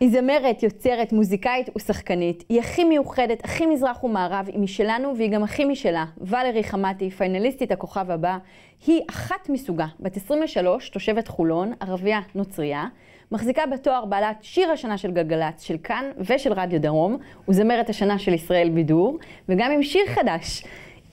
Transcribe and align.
היא 0.00 0.10
זמרת, 0.10 0.62
יוצרת, 0.62 1.12
מוזיקאית 1.12 1.70
ושחקנית. 1.76 2.44
היא 2.48 2.60
הכי 2.60 2.84
מיוחדת, 2.84 3.44
הכי 3.44 3.66
מזרח 3.66 4.04
ומערב, 4.04 4.48
היא 4.52 4.58
משלנו 4.58 5.16
והיא 5.16 5.30
גם 5.30 5.42
הכי 5.42 5.64
משלה. 5.64 6.04
ולרי 6.18 6.64
חמתי, 6.64 7.10
פיינליסטית 7.10 7.72
הכוכב 7.72 8.10
הבא, 8.10 8.38
היא 8.86 9.00
אחת 9.10 9.48
מסוגה, 9.48 9.86
בת 10.00 10.16
23, 10.16 10.88
תושבת 10.88 11.28
חולון, 11.28 11.72
ערבייה 11.80 12.20
נוצרייה, 12.34 12.84
מחזיקה 13.32 13.66
בתואר 13.66 14.04
בעלת 14.04 14.36
שיר 14.42 14.70
השנה 14.70 14.98
של 14.98 15.10
גלגלצ, 15.10 15.62
של 15.62 15.76
כאן 15.84 16.04
ושל 16.18 16.52
רדיו 16.52 16.80
דרום, 16.80 17.18
וזמרת 17.48 17.88
השנה 17.88 18.18
של 18.18 18.34
ישראל 18.34 18.68
בידור, 18.68 19.18
וגם 19.48 19.70
עם 19.70 19.82
שיר 19.82 20.06
חדש. 20.06 20.64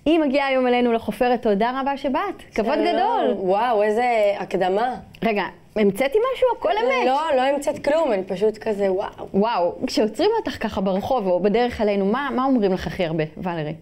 היא 0.06 0.20
מגיעה 0.20 0.48
היום 0.48 0.68
אלינו 0.68 0.94
לחופרת, 0.94 1.42
תודה 1.42 1.82
רבה 1.82 1.98
שבאת, 1.98 2.42
כבוד 2.56 2.80
גדול. 2.80 3.34
וואו, 3.38 3.84
איזה 3.84 4.06
הקדמה. 4.40 4.96
רגע, 5.24 5.44
המצאתי 5.76 6.18
משהו? 6.34 6.48
הכל 6.58 6.72
אמת. 6.72 7.08
לא, 7.08 7.36
לא 7.36 7.42
המצאת 7.42 7.86
כלום, 7.86 8.14
אני 8.14 8.24
פשוט 8.24 8.58
כזה, 8.58 8.92
וואו. 8.92 9.28
וואו, 9.34 9.76
כשעוצרים 9.88 10.30
אותך 10.40 10.64
ככה 10.64 10.82
ברחוב 10.82 11.28
או 11.28 11.40
בדרך 11.40 11.82
אלינו, 11.82 12.06
מה, 12.06 12.30
מה 12.36 12.46
אומרים 12.46 12.74
לך 12.74 12.88
הכי 12.88 13.06
הרבה, 13.06 13.24
ולרי? 13.38 13.74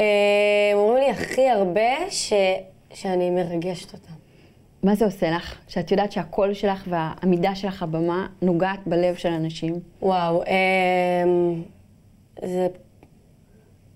אה, 0.00 0.04
אומרים 0.74 1.04
לי 1.04 1.10
הכי 1.10 1.48
הרבה 1.48 2.10
ש... 2.10 2.32
שאני 2.94 3.30
מרגשת 3.30 3.92
אותם. 3.92 4.12
מה 4.82 4.94
זה 4.94 5.04
עושה 5.04 5.30
לך? 5.30 5.58
שאת 5.68 5.90
יודעת 5.90 6.12
שהקול 6.12 6.54
שלך 6.54 6.84
והעמידה 6.88 7.54
שלך 7.54 7.82
הבמה 7.82 8.26
נוגעת 8.42 8.80
בלב 8.86 9.14
של 9.14 9.28
אנשים? 9.28 9.74
וואו, 10.02 10.42
אה, 10.42 11.24
זה 12.42 12.68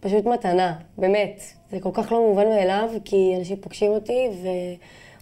פשוט 0.00 0.26
מתנה, 0.26 0.74
באמת. 0.98 1.42
זה 1.70 1.80
כל 1.80 1.90
כך 1.92 2.12
לא 2.12 2.20
מובן 2.20 2.46
מאליו, 2.46 2.90
כי 3.04 3.34
אנשים 3.38 3.56
פוגשים 3.56 3.90
אותי 3.90 4.28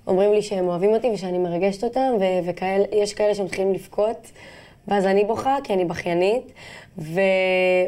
ואומרים 0.07 0.33
לי 0.33 0.43
שהם 0.43 0.69
אוהבים 0.69 0.95
אותי 0.95 1.11
ושאני 1.15 1.39
מרגשת 1.39 1.85
אותם, 1.85 2.12
ויש 2.19 3.15
כאלה 3.15 3.35
שמתחילים 3.35 3.73
לבכות. 3.73 4.31
ואז 4.89 5.07
אני 5.07 5.25
בוכה, 5.25 5.57
כי 5.65 5.75
אני 5.75 5.85
בכיינית, 5.85 6.53
ו... 6.98 7.21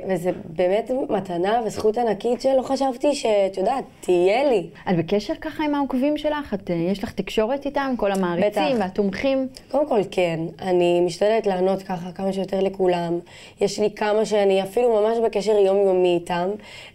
וזה 0.09 0.31
באמת 0.45 0.91
מתנה 1.09 1.61
וזכות 1.67 1.99
ענקית 1.99 2.41
שלא 2.41 2.63
חשבתי 2.63 3.15
שאת 3.15 3.57
יודעת, 3.57 3.85
תהיה 4.01 4.45
לי. 4.45 4.67
את 4.91 4.97
בקשר 4.97 5.35
ככה 5.41 5.65
עם 5.65 5.75
העוקבים 5.75 6.17
שלך? 6.17 6.55
את, 6.55 6.71
אה, 6.71 6.77
יש 6.77 7.05
לך 7.05 7.13
תקשורת 7.13 7.67
איתם, 7.67 7.95
כל 7.97 8.13
המעריצים 8.13 8.63
בטח. 8.75 8.81
והתומכים? 8.81 9.49
קודם 9.71 9.89
כל 9.89 10.01
כן, 10.11 10.41
אני 10.63 11.01
משתדלת 11.01 11.47
לענות 11.47 11.83
ככה 11.83 12.13
כמה 12.13 12.33
שיותר 12.33 12.61
לכולם. 12.61 13.19
יש 13.61 13.79
לי 13.79 13.91
כמה 13.91 14.25
שאני 14.25 14.63
אפילו 14.63 15.01
ממש 15.01 15.19
בקשר 15.25 15.59
יומיומי 15.59 16.15
איתם, 16.15 16.49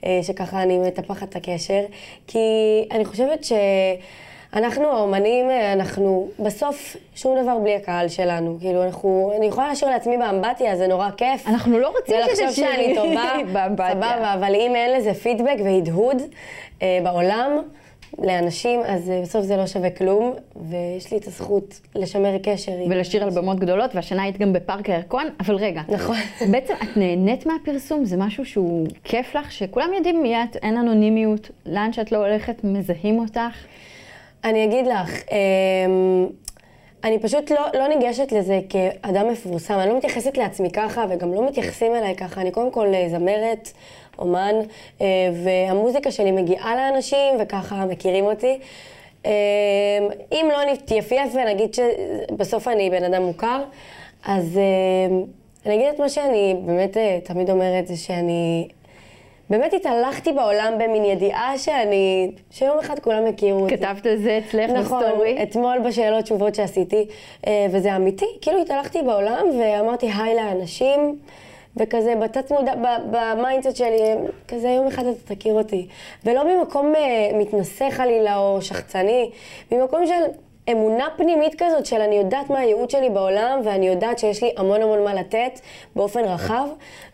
אה, 0.05 0.19
שככה 0.23 0.63
אני 0.63 0.79
מטפחת 0.79 1.29
את 1.29 1.35
הקשר, 1.35 1.81
כי 2.27 2.39
אני 2.91 3.05
חושבת 3.05 3.43
ש... 3.43 3.53
אנחנו 4.55 4.85
האומנים, 4.85 5.45
אנחנו 5.73 6.29
בסוף 6.39 6.97
שום 7.15 7.43
דבר 7.43 7.57
בלי 7.57 7.75
הקהל 7.75 8.07
שלנו. 8.07 8.57
כאילו, 8.59 8.83
אנחנו, 8.83 9.33
אני 9.37 9.45
יכולה 9.45 9.71
לשיר 9.71 9.89
לעצמי 9.89 10.17
באמבטיה, 10.17 10.77
זה 10.77 10.87
נורא 10.87 11.09
כיף. 11.17 11.47
אנחנו 11.47 11.79
לא 11.79 11.93
רוצים 11.97 12.15
שזה 12.29 12.35
שירי 12.35 12.53
שאני 12.53 12.95
טובה, 12.95 13.33
סבבה, 13.91 14.33
אבל 14.33 14.55
אם 14.55 14.75
אין 14.75 14.97
לזה 14.97 15.13
פידבק 15.13 15.55
והדהוד 15.63 16.21
אה, 16.81 16.99
בעולם, 17.03 17.51
לאנשים, 18.19 18.79
אז 18.85 19.09
אה, 19.09 19.21
בסוף 19.21 19.45
זה 19.45 19.57
לא 19.57 19.67
שווה 19.67 19.89
כלום, 19.89 20.33
ויש 20.55 21.11
לי 21.11 21.17
את 21.17 21.27
הזכות 21.27 21.79
לשמר 21.95 22.37
קשר. 22.43 22.71
ולשיר 22.89 23.23
על 23.23 23.29
במות 23.29 23.59
גדולות, 23.59 23.95
והשנה 23.95 24.23
היית 24.23 24.37
גם 24.37 24.53
בפארק 24.53 24.89
הירקון, 24.89 25.27
אבל 25.39 25.55
רגע. 25.55 25.81
נכון. 25.89 26.17
בעצם 26.51 26.73
את 26.73 26.97
נהנית 26.97 27.45
מהפרסום? 27.45 28.05
זה 28.05 28.17
משהו 28.17 28.45
שהוא 28.45 28.87
כיף 29.03 29.35
לך? 29.35 29.51
שכולם 29.51 29.93
יודעים 29.93 30.21
מי 30.21 30.43
את, 30.43 30.55
אין 30.55 30.77
אנונימיות, 30.77 31.49
לאן 31.65 31.93
שאת 31.93 32.11
לא 32.11 32.17
הולכת, 32.17 32.63
מזהים 32.63 33.19
אותך? 33.19 33.65
אני 34.43 34.63
אגיד 34.63 34.87
לך, 34.87 35.23
אמ, 35.31 36.27
אני 37.03 37.19
פשוט 37.19 37.51
לא, 37.51 37.61
לא 37.73 37.87
ניגשת 37.87 38.31
לזה 38.31 38.59
כאדם 38.69 39.29
מפורסם. 39.29 39.73
אני 39.73 39.89
לא 39.89 39.97
מתייחסת 39.97 40.37
לעצמי 40.37 40.71
ככה, 40.71 41.05
וגם 41.09 41.33
לא 41.33 41.47
מתייחסים 41.47 41.95
אליי 41.95 42.15
ככה. 42.15 42.41
אני 42.41 42.51
קודם 42.51 42.71
כל 42.71 42.93
אה, 42.93 43.09
זמרת, 43.09 43.71
אומן, 44.19 44.55
אה, 45.01 45.07
והמוזיקה 45.43 46.11
שלי 46.11 46.31
מגיעה 46.31 46.75
לאנשים, 46.75 47.35
וככה 47.39 47.85
מכירים 47.85 48.25
אותי. 48.25 48.59
אמ, 49.25 49.31
אם 50.31 50.49
לא 50.51 50.71
נתייפייף 50.71 51.35
ונגיד 51.35 51.73
שבסוף 51.73 52.67
אני 52.67 52.89
בן 52.89 53.03
אדם 53.03 53.23
מוכר, 53.23 53.63
אז 54.25 54.57
אמ, 54.57 55.23
אני 55.65 55.75
אגיד 55.75 55.87
את 55.93 55.99
מה 55.99 56.09
שאני 56.09 56.55
באמת 56.65 56.97
אה, 56.97 57.19
תמיד 57.23 57.49
אומרת, 57.49 57.87
זה 57.87 57.97
שאני 57.97 58.67
באמת 59.49 59.73
התהלכתי 59.73 60.31
בעולם 60.31 60.73
במין 60.79 61.05
ידיעה 61.05 61.57
שאני, 61.57 62.31
שיום 62.51 62.79
אחד 62.79 62.99
כולם 62.99 63.27
יכירו 63.27 63.59
אותי. 63.59 63.77
כתבת 63.77 64.07
את 64.07 64.21
זה 64.21 64.39
אצלך 64.47 64.69
נכון, 64.69 65.03
בסטורי? 65.03 65.33
נכון, 65.33 65.43
אתמול 65.43 65.79
בשאלות 65.87 66.23
תשובות 66.23 66.55
שעשיתי, 66.55 67.05
אה, 67.47 67.65
וזה 67.71 67.95
אמיתי. 67.95 68.25
כאילו 68.41 68.61
התהלכתי 68.61 69.01
בעולם 69.01 69.45
ואמרתי 69.59 70.09
היי 70.17 70.35
לאנשים, 70.35 71.19
וכזה 71.77 72.15
בתת 72.15 72.51
מודע, 72.51 72.73
ב 73.11 73.19
mindset 73.19 73.75
שלי, 73.75 73.99
כזה 74.47 74.69
יום 74.69 74.87
אחד 74.87 75.05
אתה 75.05 75.35
תכיר 75.35 75.53
אותי. 75.53 75.87
ולא 76.25 76.55
ממקום 76.55 76.95
אה, 76.95 77.31
מתנשא 77.33 77.89
חלילה 77.89 78.37
או 78.37 78.61
שחצני, 78.61 79.29
ממקום 79.71 80.07
של... 80.07 80.13
אמונה 80.71 81.07
פנימית 81.17 81.55
כזאת 81.57 81.85
של 81.85 82.01
אני 82.01 82.15
יודעת 82.15 82.49
מה 82.49 82.59
הייעוד 82.59 82.89
שלי 82.89 83.09
בעולם, 83.09 83.59
ואני 83.65 83.87
יודעת 83.87 84.19
שיש 84.19 84.43
לי 84.43 84.51
המון 84.57 84.81
המון 84.81 85.03
מה 85.03 85.13
לתת 85.13 85.59
באופן 85.95 86.19
רחב, 86.19 86.67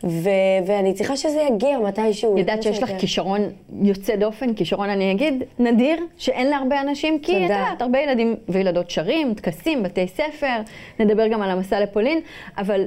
ו- 0.04 0.30
ואני 0.66 0.94
צריכה 0.94 1.18
שזה 1.18 1.42
יגיע 1.42 1.80
מתישהו. 1.80 2.38
יודעת 2.38 2.64
שיש 2.64 2.84
לך 2.84 2.92
כישרון 3.00 3.42
יוצא 3.82 4.16
דופן, 4.16 4.54
כישרון 4.54 4.90
אני 4.90 5.12
אגיד, 5.12 5.44
נדיר, 5.60 5.98
שאין 6.18 6.50
להרבה 6.50 6.82
אנשים, 6.82 7.20
כי 7.20 7.38
את 7.38 7.42
יודעת, 7.42 7.82
הרבה 7.82 8.00
ילדים 8.00 8.36
וילדות 8.50 8.90
שרים, 8.90 9.34
טקסים, 9.34 9.84
בתי 9.84 10.08
ספר, 10.08 10.62
נדבר 11.00 11.28
גם 11.28 11.42
על 11.42 11.50
המסע 11.50 11.80
לפולין, 11.80 12.22
אבל 12.58 12.86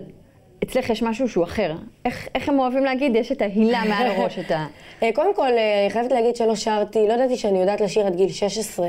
אצלך 0.63 0.91
יש 0.91 1.03
משהו 1.03 1.29
שהוא 1.29 1.45
אחר. 1.45 1.73
איך, 2.05 2.29
איך 2.35 2.49
הם 2.49 2.59
אוהבים 2.59 2.85
להגיד? 2.85 3.17
יש 3.17 3.33
את 3.33 3.43
ההילה 3.43 3.83
מעל 3.89 4.07
הראש, 4.07 4.39
את 4.39 4.51
ה... 4.51 4.67
אה, 5.03 5.11
קודם 5.15 5.35
כל, 5.35 5.43
אה, 5.43 5.83
אני 5.83 5.91
חייבת 5.91 6.13
להגיד 6.13 6.37
שלא 6.37 6.57
שרתי, 6.57 7.09
לא 7.09 7.13
ידעתי 7.13 7.37
שאני 7.37 7.61
יודעת 7.61 7.81
לשיר 7.81 8.07
עד 8.07 8.17
גיל 8.17 8.29
16. 8.29 8.89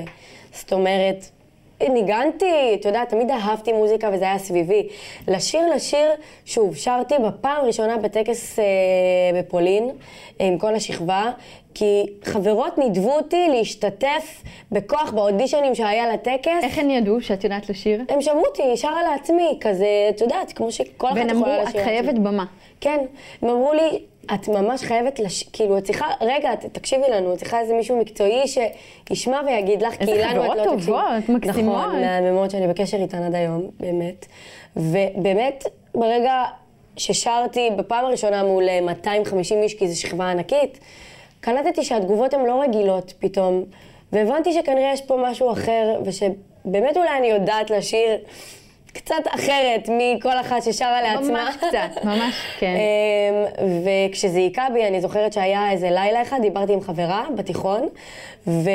זאת 0.51 0.73
אומרת, 0.73 1.29
ניגנתי, 1.81 2.75
אתה 2.79 2.89
יודע, 2.89 3.06
תמיד 3.06 3.31
אהבתי 3.31 3.73
מוזיקה 3.73 4.09
וזה 4.13 4.25
היה 4.25 4.38
סביבי. 4.38 4.88
לשיר, 5.28 5.75
לשיר, 5.75 6.11
שוב, 6.45 6.75
שרתי 6.75 7.16
בפעם 7.28 7.63
הראשונה 7.63 7.97
בטקס 7.97 8.59
אה, 8.59 8.63
בפולין 9.39 9.89
עם 10.39 10.57
כל 10.57 10.75
השכבה, 10.75 11.31
כי 11.73 12.06
חברות 12.23 12.78
נידבו 12.78 13.12
אותי 13.12 13.47
להשתתף 13.50 14.44
בכוח 14.72 15.12
באודישנים 15.12 15.75
שהיה 15.75 16.13
לטקס. 16.13 16.63
איך 16.63 16.78
הן 16.78 16.89
ידעו 16.89 17.22
שאת 17.22 17.44
יודעת 17.44 17.69
לשיר? 17.69 18.01
הם 18.09 18.22
שמעו 18.22 18.45
אותי, 18.45 18.78
שרה 18.78 19.03
לעצמי, 19.03 19.57
כזה, 19.62 19.88
את 20.09 20.22
יודעת, 20.22 20.53
כמו 20.53 20.72
שכל 20.72 21.07
אחת 21.07 21.17
יכולה 21.17 21.23
לשיר. 21.25 21.38
והם 21.38 21.53
אמרו, 21.59 21.69
את 21.69 21.85
חייבת 21.85 22.16
במה. 22.16 22.45
כן, 22.81 23.00
הם 23.41 23.50
אמרו 23.50 23.73
לי, 23.73 24.00
את 24.34 24.47
ממש 24.47 24.81
חייבת, 24.84 25.19
לש... 25.19 25.44
כאילו, 25.44 25.78
את 25.78 25.84
צריכה, 25.84 26.06
רגע, 26.22 26.56
תקשיבי 26.56 27.03
לנו, 27.11 27.34
את 27.34 27.38
צריכה 27.38 27.59
איזה 27.59 27.73
מישהו 27.73 28.00
מקצועי 28.00 28.44
שישמע 28.47 29.41
ויגיד 29.45 29.81
לך, 29.81 29.94
כי 29.94 30.06
לנו 30.06 30.45
את 30.45 30.57
לא 30.57 30.75
תקשיבי. 30.75 30.91
איזה 30.91 31.00
חברות 31.00 31.28
טובות, 31.28 31.29
מקסימות. 31.29 31.78
נכון, 31.78 32.01
מהממות 32.01 32.51
שאני 32.51 32.67
בקשר 32.67 32.97
איתן 32.97 33.23
עד 33.23 33.35
היום, 33.35 33.69
באמת. 33.79 34.25
ובאמת, 34.75 35.63
ברגע 35.95 36.44
ששרתי 36.97 37.69
בפעם 37.78 38.06
הראשונה 38.06 38.44
מול 38.44 38.63
250 38.81 39.62
איש, 39.63 39.73
כי 39.73 39.88
זו 39.88 40.01
שכבה 40.01 40.31
ענקית, 40.31 40.79
קלטתי 41.39 41.83
שהתגובות 41.83 42.33
הן 42.33 42.45
לא 42.45 42.62
רגילות 42.62 43.13
פתאום, 43.19 43.63
והבנתי 44.12 44.53
שכנראה 44.53 44.92
יש 44.94 45.01
פה 45.01 45.18
משהו 45.24 45.51
אחר, 45.51 46.01
ושבאמת 46.06 46.98
אולי 46.98 47.18
אני 47.18 47.27
יודעת 47.27 47.69
לשיר. 47.69 48.18
קצת 48.94 49.24
אחרת 49.28 49.90
מכל 49.90 50.40
אחת 50.42 50.63
ששרה 50.63 51.01
לעצמה. 51.01 51.44
ממש 51.44 51.56
קצת, 51.56 52.04
ממש, 52.04 52.36
כן. 52.60 52.75
אמ, 52.75 53.66
וכשזה 53.84 54.38
היכה 54.38 54.68
בי, 54.74 54.88
אני 54.88 55.01
זוכרת 55.01 55.34
שהיה 55.34 55.72
איזה 55.72 55.92
לילה 55.92 56.22
אחד, 56.22 56.40
דיברתי 56.42 56.74
עם 56.74 56.81
חברה 56.81 57.25
בתיכון, 57.36 57.90
ו... 58.48 58.69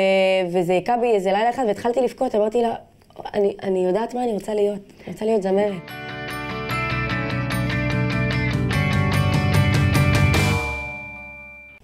וזה 0.51 0.73
היכה 0.73 0.97
בי 0.97 1.11
איזה 1.11 1.31
לילה 1.31 1.49
אחד, 1.49 1.63
והתחלתי 1.67 2.01
לבכות, 2.01 2.35
אמרתי 2.35 2.61
לה, 2.61 2.73
אני, 3.33 3.55
אני 3.63 3.85
יודעת 3.85 4.13
מה 4.13 4.23
אני 4.23 4.31
רוצה 4.31 4.53
להיות, 4.53 4.79
אני 5.05 5.13
רוצה 5.13 5.25
להיות 5.25 5.43
זמרת. 5.43 6.08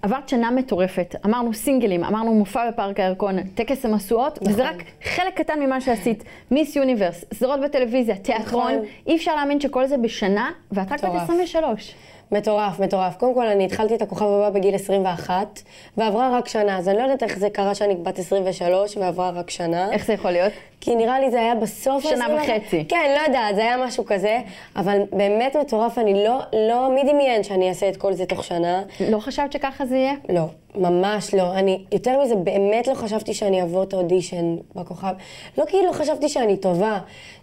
עברת 0.06 0.28
שנה 0.28 0.50
מטורפת, 0.50 1.14
אמרנו 1.24 1.54
סינגלים, 1.54 2.04
אמרנו 2.04 2.34
מופע 2.34 2.70
בפארק 2.70 3.00
הירקון, 3.00 3.42
טקס 3.42 3.84
המשואות, 3.84 4.38
נכון. 4.42 4.52
וזה 4.52 4.68
רק 4.68 4.76
חלק 5.04 5.34
קטן 5.34 5.60
ממה 5.60 5.80
שעשית. 5.80 6.24
מיס 6.50 6.76
יוניברס, 6.76 7.24
סדרות 7.34 7.60
בטלוויזיה, 7.60 8.16
תיאטרון, 8.16 8.72
נכון. 8.72 8.86
אי 9.06 9.16
אפשר 9.16 9.34
להאמין 9.34 9.60
שכל 9.60 9.86
זה 9.86 9.96
בשנה, 9.96 10.50
ואת 10.72 10.92
רק 10.92 11.04
בת 11.04 11.10
23. 11.22 11.94
מטורף, 12.32 12.80
מטורף. 12.80 13.16
קודם 13.16 13.34
כל, 13.34 13.46
אני 13.46 13.64
התחלתי 13.64 13.94
את 13.94 14.02
הכוכב 14.02 14.24
הבא 14.24 14.50
בגיל 14.50 14.74
21, 14.74 15.60
ועברה 15.96 16.38
רק 16.38 16.48
שנה, 16.48 16.78
אז 16.78 16.88
אני 16.88 16.96
לא 16.98 17.02
יודעת 17.02 17.22
איך 17.22 17.38
זה 17.38 17.50
קרה 17.50 17.74
שאני 17.74 17.94
בת 17.94 18.18
23 18.18 18.96
ועברה 18.96 19.30
רק 19.30 19.50
שנה. 19.50 19.92
איך 19.92 20.06
זה 20.06 20.12
יכול 20.12 20.30
להיות? 20.30 20.52
כי 20.80 20.94
נראה 20.94 21.20
לי 21.20 21.30
זה 21.30 21.40
היה 21.40 21.54
בסוף... 21.54 22.02
שנה 22.02 22.26
וחצי. 22.36 22.84
כן, 22.88 23.14
לא 23.18 23.26
יודעת, 23.26 23.54
זה 23.54 23.60
היה 23.60 23.76
משהו 23.76 24.04
כזה, 24.04 24.38
אבל 24.76 24.98
באמת 25.12 25.56
מטורף, 25.56 25.98
אני 25.98 26.24
לא, 26.24 26.38
לא, 26.68 26.90
מי 26.94 27.12
דמיין 27.12 27.42
שאני 27.42 27.68
אעשה 27.68 27.88
את 27.88 27.96
כל 27.96 28.12
זה 28.12 28.26
תוך 28.26 28.44
שנה? 28.44 28.82
לא 29.10 29.18
חשבת 29.18 29.52
שככה 29.52 29.86
זה 29.86 29.96
יהיה? 29.96 30.14
לא, 30.28 30.44
ממש 30.76 31.34
לא. 31.34 31.52
אני, 31.52 31.84
יותר 31.92 32.20
מזה, 32.22 32.34
באמת 32.34 32.86
לא 32.86 32.94
חשבתי 32.94 33.34
שאני 33.34 33.60
אעבור 33.60 33.82
את 33.82 33.92
האודישן 33.92 34.56
בכוכב. 34.74 35.12
לא 35.58 35.64
כי 35.64 35.76
לא 35.86 35.92
חשבתי 35.92 36.28
שאני 36.28 36.56
טובה, 36.56 36.98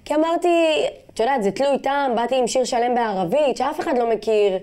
כי 0.05 0.15
אמרתי, 0.15 0.47
את 1.13 1.19
יודעת, 1.19 1.43
זה 1.43 1.51
תלוי 1.51 1.79
טעם, 1.79 2.15
באתי 2.15 2.35
עם 2.35 2.47
שיר 2.47 2.63
שלם 2.63 2.95
בערבית, 2.95 3.57
שאף 3.57 3.79
אחד 3.79 3.97
לא 3.97 4.09
מכיר. 4.09 4.57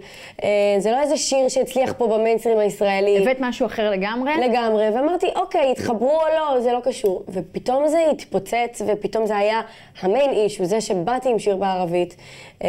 אה, 0.44 0.48
זה 0.78 0.90
לא 0.90 1.00
איזה 1.00 1.16
שיר 1.16 1.48
שהצליח 1.48 1.92
פה 1.98 2.06
במיינסטרים 2.06 2.58
הישראלי. 2.58 3.18
הבאת 3.18 3.36
משהו 3.40 3.66
אחר 3.66 3.90
לגמרי? 3.90 4.32
לגמרי, 4.48 4.90
ואמרתי, 4.90 5.26
אוקיי, 5.36 5.70
התחברו 5.70 6.20
או 6.20 6.26
לא, 6.36 6.60
זה 6.60 6.72
לא 6.72 6.80
קשור. 6.84 7.24
ופתאום 7.28 7.88
זה 7.88 7.98
התפוצץ, 8.10 8.82
ופתאום 8.86 9.26
זה 9.26 9.36
היה 9.36 9.60
המיין 10.02 10.30
אישו, 10.30 10.64
זה 10.64 10.80
שבאתי 10.80 11.28
עם 11.28 11.38
שיר 11.38 11.56
בערבית. 11.56 12.16
אמ, 12.62 12.68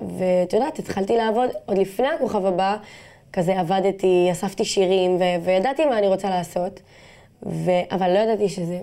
ואת 0.00 0.52
יודעת, 0.52 0.78
התחלתי 0.78 1.16
לעבוד 1.16 1.50
עוד 1.66 1.78
לפני 1.78 2.08
הכוכב 2.08 2.46
הבא, 2.46 2.76
כזה 3.32 3.60
עבדתי, 3.60 4.28
אספתי 4.32 4.64
שירים, 4.64 5.16
ו- 5.16 5.44
וידעתי 5.44 5.84
מה 5.84 5.98
אני 5.98 6.06
רוצה 6.06 6.30
לעשות, 6.30 6.80
ו- 7.42 7.70
אבל 7.90 8.14
לא 8.14 8.18
ידעתי 8.18 8.48
שזה... 8.48 8.80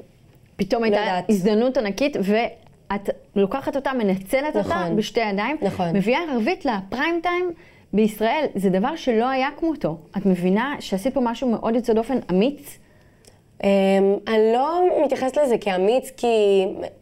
פתאום 0.55 0.83
לא 0.83 0.87
הייתה 0.87 0.99
יודעת. 0.99 1.29
הזדמנות 1.29 1.77
ענקית, 1.77 2.17
ואת 2.23 3.09
לוקחת 3.35 3.75
אותה, 3.75 3.93
מנצלת 3.93 4.55
אותה 4.55 4.59
נכון. 4.59 4.95
בשתי 4.95 5.19
ידיים. 5.19 5.57
נכון. 5.61 5.95
מביאה 5.95 6.19
ערבית 6.31 6.65
לפריים 6.65 7.19
טיים 7.23 7.51
בישראל, 7.93 8.45
זה 8.55 8.69
דבר 8.69 8.95
שלא 8.95 9.29
היה 9.29 9.49
כמותו. 9.59 9.97
את 10.17 10.25
מבינה 10.25 10.75
שעשית 10.79 11.13
פה 11.13 11.21
משהו 11.23 11.49
מאוד 11.49 11.75
יוצא 11.75 11.93
דופן, 11.93 12.17
אמיץ? 12.31 12.77
אמ, 13.63 13.69
אני 14.27 14.53
לא 14.53 14.81
מתייחסת 15.05 15.37
לזה 15.37 15.57
כאמיץ, 15.57 16.11
כי 16.17 16.27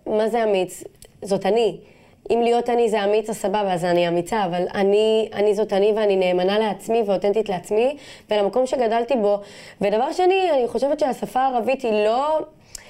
מה 0.08 0.28
זה 0.30 0.44
אמיץ? 0.44 0.84
זאת 1.22 1.46
אני. 1.46 1.78
אם 2.32 2.42
להיות 2.42 2.70
אני 2.70 2.90
זה 2.90 3.04
אמיץ, 3.04 3.30
אז 3.30 3.38
סבבה, 3.38 3.74
אז 3.74 3.86
אני 3.86 4.08
אמיצה, 4.08 4.46
אבל 4.46 4.66
אני, 4.74 5.30
אני 5.34 5.56
זאת 5.56 5.74
אני 5.74 5.94
ואני 5.96 6.16
נאמנה 6.16 6.60
לעצמי 6.60 7.04
ואותנטית 7.06 7.50
לעצמי 7.50 7.98
ולמקום 8.30 8.66
שגדלתי 8.66 9.16
בו. 9.16 9.40
ודבר 9.82 10.12
שני, 10.12 10.52
אני 10.52 10.68
חושבת 10.68 11.00
שהשפה 11.00 11.40
הערבית 11.40 11.82
היא 11.82 11.92
לא... 11.92 12.40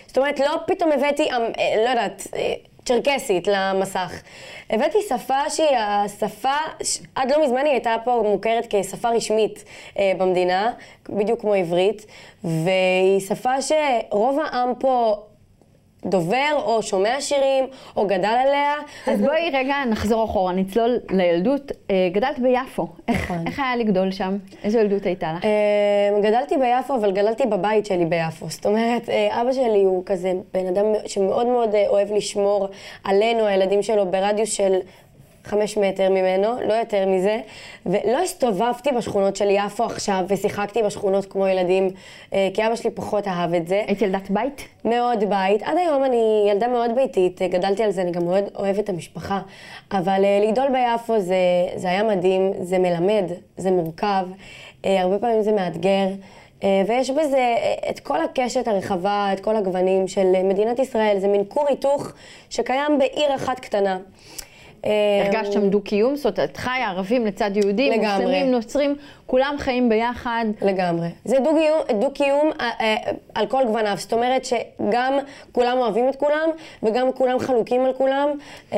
זאת 0.08 0.18
אומרת, 0.18 0.40
לא 0.40 0.56
פתאום 0.68 0.92
הבאתי, 0.92 1.30
אה, 1.32 1.38
לא 1.84 1.90
יודעת, 1.90 2.28
אה, 2.36 2.54
צ'רקסית 2.86 3.48
למסך. 3.48 4.22
הבאתי 4.70 4.98
שפה 5.10 5.50
שהיא 5.50 5.78
השפה, 5.78 6.58
עד 7.16 7.32
לא 7.32 7.44
מזמן 7.44 7.66
היא 7.66 7.72
הייתה 7.72 7.96
פה 8.04 8.22
מוכרת 8.26 8.68
כשפה 8.70 9.10
רשמית 9.10 9.64
אה, 10.00 10.12
במדינה, 10.18 10.72
בדיוק 11.10 11.42
כמו 11.42 11.54
עברית, 11.54 12.06
והיא 12.44 13.20
שפה 13.20 13.62
שרוב 13.62 14.40
העם 14.40 14.74
פה 14.80 15.16
דובר 16.06 16.62
או 16.66 16.84
שומע 16.84 17.22
שירים 17.22 17.66
או 17.98 18.08
גדל 18.08 18.26
עליה. 18.26 18.74
אז 19.08 19.22
בואי 19.22 19.50
רגע 19.54 19.76
נחזור 19.90 20.26
אחורה, 20.26 20.54
נצלול 20.54 21.00
לילדות. 21.10 21.72
אה, 21.92 22.10
גדלת 22.12 22.40
ביפו. 22.40 22.88
איך, 23.08 23.32
נכון. 23.32 23.44
איך 23.48 23.60
היה 23.60 23.76
לגדול 23.76 24.12
שם? 24.12 24.38
איזו 24.64 24.80
ילדות 24.80 25.06
הייתה 25.06 25.34
לך? 25.34 25.46
אה, 25.46 26.22
גדלתי 26.22 26.56
ביפו, 26.58 26.96
אבל 26.96 27.12
גדלתי 27.12 27.46
בבית 27.46 27.86
שלי 27.86 28.06
ביפו. 28.06 28.50
זאת 28.50 28.66
אומרת, 28.66 29.10
אה, 29.10 29.42
אבא 29.42 29.54
שלי 29.54 29.84
הוא 29.84 30.04
כזה 30.06 30.34
בן 30.54 30.68
אדם 30.68 30.86
שמאוד 31.06 31.48
מאוד 31.48 31.76
אוהב 31.88 32.14
לשמור 32.14 32.68
עלינו, 33.04 33.46
הילדים 33.46 33.84
שלו, 33.84 34.06
ברדיוס 34.06 34.54
של 34.54 34.74
חמש 35.46 35.78
מטר 35.78 36.10
ממנו, 36.10 36.48
לא 36.68 36.74
יותר 36.74 37.06
מזה. 37.08 37.40
ולא 37.86 38.24
הסתובבתי 38.24 38.92
בשכונות 38.92 39.36
של 39.36 39.50
יפו 39.50 39.84
עכשיו, 39.84 40.24
ושיחקתי 40.28 40.84
בשכונות 40.84 41.26
כמו 41.26 41.48
ילדים, 41.48 41.90
אה, 42.34 42.50
כי 42.54 42.68
אבא 42.68 42.76
שלי 42.76 42.92
פחות 42.92 43.28
אהב 43.28 43.54
את 43.54 43.68
זה. 43.68 43.84
היית 43.88 44.02
ילדת 44.02 44.30
בית? 44.30 44.68
מאוד 44.86 45.24
בית. 45.30 45.64
עד 45.64 45.78
היום 45.78 46.04
אני 46.04 46.48
ילדה 46.50 46.68
מאוד 46.68 46.92
ביתית, 46.96 47.42
גדלתי 47.42 47.84
על 47.84 47.92
זה, 47.92 48.02
אני 48.02 48.12
גם 48.12 48.26
מאוד 48.26 48.44
אוהבת 48.56 48.80
את 48.80 48.90
המשפחה. 48.90 49.40
אבל 49.92 50.22
אה, 50.24 50.40
לגדול 50.48 50.68
ביפו 50.68 51.20
זה, 51.20 51.36
זה 51.76 51.90
היה 51.90 52.04
מדהים, 52.04 52.52
זה 52.62 52.80
מלמד, 52.80 53.26
זה 53.58 53.72
מורכב, 53.72 54.26
אה, 54.86 55.02
הרבה 55.02 55.20
פעמים 55.20 55.42
זה 55.42 55.52
מאתגר. 55.52 56.08
אה, 56.64 56.84
ויש 56.88 57.10
בזה 57.10 57.38
אה, 57.38 57.90
את 57.90 58.00
כל 58.00 58.22
הקשת 58.22 58.68
הרחבה, 58.68 59.30
את 59.34 59.40
כל 59.40 59.56
הגוונים 59.56 60.08
של 60.08 60.32
אה, 60.36 60.44
מדינת 60.44 60.80
ישראל. 60.80 61.20
זה 61.20 61.28
מין 61.28 61.44
כור 61.48 61.66
היתוך 61.70 62.12
שקיים 62.50 63.00
בעיר 63.00 63.36
אחת 63.36 63.60
קטנה. 63.60 63.98
הרגשת 65.26 65.52
שם 65.52 65.70
דו-קיום? 65.70 66.16
זאת 66.16 66.26
אומרת, 66.26 66.52
את 66.52 66.58
חיה 66.58 66.90
ערבים 66.90 67.26
לצד 67.26 67.52
יהודים, 67.58 67.92
לגמרי. 67.94 68.26
מוסלמים, 68.26 68.52
נוצרים, 68.52 68.96
כולם 69.28 69.56
חיים 69.58 69.90
ביחד. 69.90 70.46
לגמרי. 70.62 71.08
זה 71.26 71.38
דו-קיום, 71.40 72.00
דו-קיום 72.00 72.52
אה, 72.62 72.70
אה, 72.82 72.96
על 73.36 73.48
כל 73.48 73.64
גווניו. 73.66 73.94
זאת 73.98 74.14
אומרת 74.14 74.46
שגם 74.46 75.14
כולם 75.52 75.78
אוהבים 75.78 76.10
את 76.10 76.16
כולם, 76.16 76.50
וגם 76.84 77.12
כולם 77.14 77.40
חלוקים 77.40 77.86
על 77.86 77.94
כולם, 77.94 78.30
אה, 78.74 78.78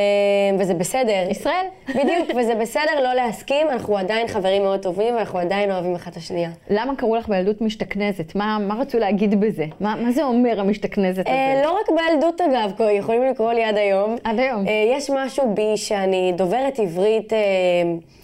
וזה 0.59 0.73
בסדר. 0.73 1.25
ישראל. 1.29 1.65
בדיוק, 1.89 2.29
וזה 2.37 2.55
בסדר 2.55 3.03
לא 3.03 3.13
להסכים, 3.13 3.69
אנחנו 3.69 3.97
עדיין 3.97 4.27
חברים 4.27 4.61
מאוד 4.61 4.79
טובים, 4.79 5.15
ואנחנו 5.15 5.39
עדיין 5.39 5.71
אוהבים 5.71 5.95
אחת 5.95 6.11
את 6.11 6.17
השנייה. 6.17 6.49
למה 6.69 6.95
קראו 6.95 7.15
לך 7.15 7.29
בילדות 7.29 7.61
משתכנזת? 7.61 8.35
מה, 8.35 8.57
מה 8.59 8.75
רצו 8.75 8.99
להגיד 8.99 9.39
בזה? 9.39 9.65
מה, 9.79 9.95
מה 9.95 10.11
זה 10.11 10.23
אומר 10.23 10.59
המשתכנזת 10.59 11.27
הזה? 11.27 11.61
לא 11.63 11.79
רק 11.79 11.99
בילדות 11.99 12.41
אגב, 12.41 12.71
יכולים 12.91 13.23
לקרוא 13.23 13.53
לי 13.53 13.63
עד 13.63 13.77
היום. 13.77 14.15
עד 14.23 14.39
היום. 14.39 14.65
יש 14.97 15.09
משהו 15.09 15.53
בי 15.53 15.77
שאני 15.77 16.33
דוברת 16.35 16.79
עברית... 16.79 17.33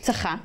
צחה. 0.02 0.36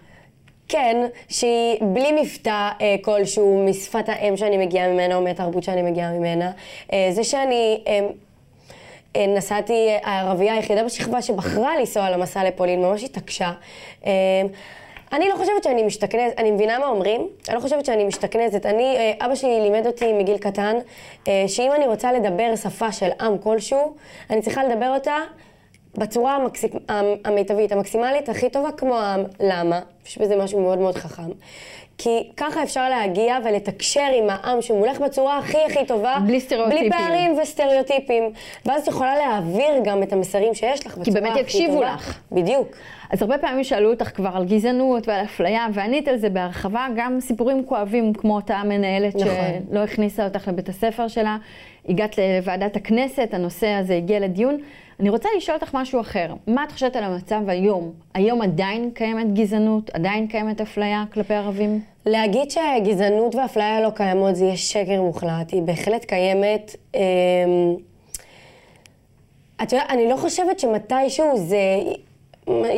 כן, 0.68 1.06
שהיא 1.28 1.78
בלי 1.80 2.22
מבטא 2.22 2.68
אה, 2.80 2.96
כלשהו 3.02 3.64
משפת 3.68 4.08
האם 4.08 4.36
שאני 4.36 4.56
מגיעה 4.66 4.88
ממנה 4.88 5.14
או 5.14 5.20
מהתרבות 5.22 5.62
שאני 5.62 5.82
מגיעה 5.82 6.12
ממנה. 6.12 6.50
אה, 6.92 7.08
זה 7.10 7.24
שאני 7.24 7.82
אה, 7.86 8.00
אה, 9.16 9.26
נסעתי, 9.26 9.88
אה, 9.88 9.98
הערבייה 10.02 10.54
היחידה 10.54 10.84
בשכבה 10.84 11.22
שבחרה 11.22 11.78
לנסוע 11.78 12.10
למסע 12.10 12.44
לפולין, 12.44 12.82
ממש 12.82 13.04
התעקשה. 13.04 13.52
אה, 14.06 14.12
אני 15.12 15.28
לא 15.28 15.34
חושבת 15.36 15.62
שאני 15.62 15.82
משתכנזת, 15.82 16.34
אני 16.38 16.50
מבינה 16.50 16.78
מה 16.78 16.86
אומרים, 16.86 17.28
אני 17.48 17.56
לא 17.56 17.60
חושבת 17.60 17.84
שאני 17.84 18.04
משתכנזת. 18.04 18.66
אני, 18.66 18.96
אה, 18.96 19.26
אבא 19.26 19.34
שלי 19.34 19.60
לימד 19.60 19.86
אותי 19.86 20.12
מגיל 20.12 20.38
קטן, 20.38 20.76
אה, 21.28 21.44
שאם 21.46 21.72
אני 21.76 21.86
רוצה 21.86 22.12
לדבר 22.12 22.56
שפה 22.56 22.92
של 22.92 23.08
עם 23.20 23.38
כלשהו, 23.38 23.94
אני 24.30 24.42
צריכה 24.42 24.64
לדבר 24.64 24.94
אותה 24.94 25.16
בצורה 25.98 26.36
המקסימ... 26.36 26.70
המיטבית, 27.24 27.72
המקסימלית, 27.72 28.28
הכי 28.28 28.50
טובה 28.50 28.72
כמו 28.72 28.94
העם. 28.98 29.20
למה? 29.40 29.80
יש 30.06 30.18
בזה 30.18 30.36
משהו 30.36 30.60
מאוד 30.60 30.78
מאוד 30.78 30.96
חכם. 30.96 31.30
כי 31.98 32.30
ככה 32.36 32.62
אפשר 32.62 32.88
להגיע 32.88 33.38
ולתקשר 33.44 34.06
עם 34.14 34.30
העם 34.30 34.62
שמולך 34.62 35.00
בצורה 35.00 35.38
הכי 35.38 35.58
הכי 35.66 35.86
טובה. 35.86 36.18
בלי 36.26 36.40
סטריאוטיפים. 36.40 36.80
בלי 36.80 36.90
פערים 36.90 37.38
וסטריאוטיפים. 37.42 38.32
ואז 38.66 38.82
את 38.82 38.88
יכולה 38.88 39.16
להעביר 39.16 39.80
גם 39.84 40.02
את 40.02 40.12
המסרים 40.12 40.54
שיש 40.54 40.86
לך 40.86 40.98
בצורה 40.98 41.20
באמת 41.20 41.32
הכי 41.32 41.40
יקשיבו 41.40 41.72
טובה. 41.72 41.94
לך. 41.94 42.18
בדיוק. 42.32 42.68
אז 43.10 43.22
הרבה 43.22 43.38
פעמים 43.38 43.64
שאלו 43.64 43.90
אותך 43.90 44.16
כבר 44.16 44.30
על 44.34 44.44
גזענות 44.44 45.08
ועל 45.08 45.24
אפליה, 45.24 45.66
וענית 45.72 46.08
על 46.08 46.16
זה 46.16 46.30
בהרחבה, 46.30 46.86
גם 46.96 47.20
סיפורים 47.20 47.64
כואבים 47.66 48.12
כמו 48.12 48.36
אותה 48.36 48.62
מנהלת 48.64 49.14
נכון. 49.14 49.28
שלא 49.70 49.80
הכניסה 49.80 50.24
אותך 50.24 50.48
לבית 50.48 50.68
הספר 50.68 51.08
שלה. 51.08 51.36
הגעת 51.88 52.18
לוועדת 52.18 52.76
הכנסת, 52.76 53.28
הנושא 53.32 53.68
הזה 53.68 53.96
הגיע 53.96 54.20
לדיון. 54.20 54.56
אני 55.00 55.10
רוצה 55.10 55.28
לשאול 55.36 55.56
אותך 55.56 55.74
משהו 55.74 56.00
אחר. 56.00 56.34
מה 56.46 56.64
את 56.64 56.72
חושבת 56.72 56.96
על 56.96 57.04
המצב 57.04 57.40
היום? 57.48 57.92
היום 58.14 58.42
עדיין 58.42 58.90
קיימת 58.94 59.34
גזענות? 59.34 59.90
עדיין 59.90 60.26
קיימת 60.26 60.60
אפליה 60.60 61.04
כלפי 61.12 61.34
ערבים? 61.34 61.80
להגיד 62.06 62.50
שגזענות 62.50 63.34
ואפליה 63.34 63.80
לא 63.80 63.90
קיימות 63.90 64.36
זה 64.36 64.44
יהיה 64.44 64.56
שקר 64.56 65.02
מוחלט, 65.02 65.52
היא 65.52 65.62
בהחלט 65.62 66.04
קיימת. 66.04 66.76
אמ, 66.94 67.00
את 69.62 69.72
יודעת, 69.72 69.90
אני 69.90 70.08
לא 70.08 70.16
חושבת 70.16 70.58
שמתישהו 70.58 71.36
זה 71.36 71.58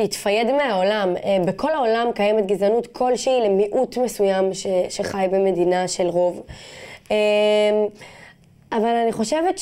יתפייד 0.03 0.51
מהעולם. 0.51 1.13
אה, 1.23 1.37
בכל 1.45 1.71
העולם 1.71 2.07
קיימת 2.15 2.45
גזענות 2.45 2.87
כלשהי 2.87 3.41
למיעוט 3.45 3.97
מסוים 3.97 4.53
ש, 4.53 4.67
שחי 4.89 5.25
במדינה 5.31 5.87
של 5.87 6.07
רוב. 6.07 6.43
אמ, 7.11 7.15
אבל 8.71 8.95
אני 9.03 9.11
חושבת 9.11 9.61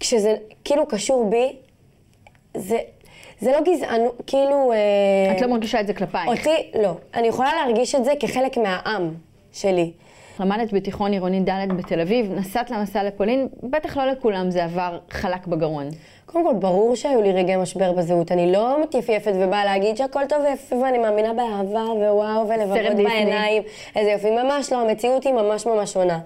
שכשזה 0.00 0.36
כאילו 0.64 0.86
קשור 0.86 1.30
בי, 1.30 1.56
זה, 2.56 2.78
זה 3.40 3.52
לא 3.52 3.60
גזענות, 3.60 4.22
כאילו... 4.26 4.72
אה, 4.72 5.36
את 5.36 5.40
לא 5.40 5.48
מרגישה 5.48 5.80
את 5.80 5.86
זה 5.86 5.94
כלפייך. 5.94 6.26
אותי, 6.28 6.70
לא. 6.82 6.92
אני 7.14 7.28
יכולה 7.28 7.50
להרגיש 7.54 7.94
את 7.94 8.04
זה 8.04 8.12
כחלק 8.20 8.56
מהעם 8.56 9.14
שלי. 9.52 9.90
למדת 10.40 10.72
בתיכון 10.72 11.12
עירוני 11.12 11.40
ד' 11.40 11.68
בתל 11.76 12.00
אביב, 12.00 12.32
נסעת 12.32 12.70
למסע 12.70 13.02
לפולין, 13.02 13.48
בטח 13.62 13.96
לא 13.96 14.06
לכולם 14.06 14.50
זה 14.50 14.64
עבר 14.64 14.98
חלק 15.10 15.46
בגרון. 15.46 15.88
קודם 16.26 16.44
כל, 16.44 16.54
ברור 16.54 16.96
שהיו 16.96 17.22
לי 17.22 17.32
רגעי 17.32 17.56
משבר 17.56 17.92
בזהות. 17.92 18.32
אני 18.32 18.52
לא 18.52 18.82
מתייפייפת 18.82 19.32
ובאה 19.34 19.64
להגיד 19.64 19.96
שהכל 19.96 20.26
טוב 20.28 20.38
ויפה 20.42 20.76
ואני 20.76 20.98
מאמינה 20.98 21.32
באהבה 21.32 21.80
ווואו 21.80 22.48
ולבבות. 22.48 23.04
בעיניים. 23.04 23.62
איזה 23.96 24.10
יופי. 24.10 24.30
ממש 24.30 24.72
לא, 24.72 24.80
המציאות 24.80 25.24
היא 25.24 25.32
ממש 25.32 25.66
ממש 25.66 25.92
שונה. 25.92 26.18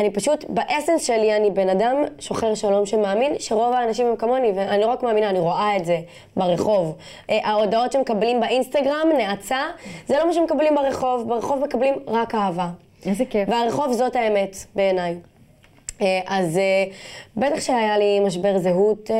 אני 0.00 0.10
פשוט, 0.10 0.44
באסנס 0.48 1.06
שלי 1.06 1.36
אני 1.36 1.50
בן 1.50 1.68
אדם 1.68 1.96
שוחר 2.18 2.54
שלום 2.54 2.86
שמאמין 2.86 3.32
שרוב 3.38 3.74
האנשים 3.74 4.06
הם 4.06 4.16
כמוני, 4.16 4.52
ואני 4.54 4.80
לא 4.80 4.86
רק 4.86 5.02
מאמינה, 5.02 5.30
אני 5.30 5.38
רואה 5.38 5.76
את 5.76 5.84
זה 5.84 5.98
ברחוב. 6.36 6.96
אה, 7.30 7.38
ההודעות 7.48 7.92
שמקבלים 7.92 8.40
באינסטגרם, 8.40 9.08
נאצה, 9.18 9.58
זה 10.06 10.18
לא 10.18 10.26
מה 10.26 10.32
שמקבלים 10.32 10.74
ברחוב, 10.74 11.28
ברחוב 11.28 11.64
מקבלים 11.64 11.94
רק 12.06 12.34
אהבה. 12.34 12.68
איזה 13.06 13.24
כיף. 13.24 13.48
והרחוב 13.48 13.92
זאת 13.92 14.16
האמת, 14.16 14.56
בעיניי. 14.74 15.16
אה, 16.02 16.20
אז 16.26 16.58
אה, 16.58 16.84
בטח 17.36 17.60
שהיה 17.60 17.98
לי 17.98 18.20
משבר 18.20 18.58
זהות. 18.58 19.10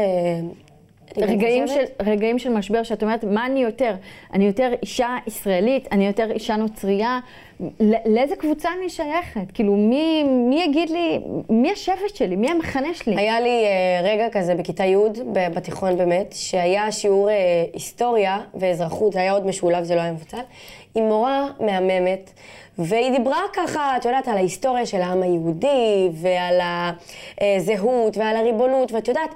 רגעים 1.17 1.67
של, 1.67 1.85
רגעים 2.03 2.39
של 2.39 2.51
משבר, 2.51 2.83
שאת 2.83 3.03
אומרת, 3.03 3.25
מה 3.25 3.47
אני 3.47 3.63
יותר? 3.63 3.95
אני 4.35 4.47
יותר 4.47 4.73
אישה 4.83 5.17
ישראלית, 5.27 5.89
אני 5.93 6.07
יותר 6.07 6.31
אישה 6.31 6.57
נוצרייה, 6.57 7.21
לאיזה 8.07 8.37
קבוצה 8.37 8.69
אני 8.79 8.89
שייכת? 8.89 9.53
כאילו, 9.55 9.77
מי, 9.77 10.25
מי 10.25 10.63
יגיד 10.63 10.91
לי, 10.91 11.21
מי 11.49 11.73
השבט 11.73 12.15
שלי? 12.15 12.37
מי 12.37 12.51
המחנה 12.51 12.95
שלי? 12.95 13.17
היה 13.17 13.41
לי 13.41 13.65
אה, 13.65 14.01
רגע 14.03 14.29
כזה 14.33 14.55
בכיתה 14.55 14.85
י' 14.85 14.97
בתיכון 15.33 15.97
באמת, 15.97 16.35
שהיה 16.37 16.93
שיעור 16.93 17.31
אה, 17.31 17.35
היסטוריה 17.73 18.39
ואזרחות, 18.55 19.13
זה 19.13 19.19
היה 19.21 19.33
עוד 19.33 19.47
משולב, 19.47 19.85
זה 19.85 19.95
לא 19.95 20.01
היה 20.01 20.13
מבוטל, 20.13 20.41
עם 20.95 21.05
מורה 21.05 21.47
מהממת, 21.61 22.31
והיא 22.79 23.19
דיברה 23.19 23.41
ככה, 23.53 23.97
את 23.97 24.05
יודעת, 24.05 24.29
על 24.29 24.37
ההיסטוריה 24.37 24.87
של 24.87 25.01
העם 25.01 25.23
היהודי, 25.23 26.09
ועל 26.13 26.61
הזהות, 27.41 28.17
ועל 28.17 28.37
הריבונות, 28.37 28.93
ואת 28.93 29.09
יודעת, 29.09 29.31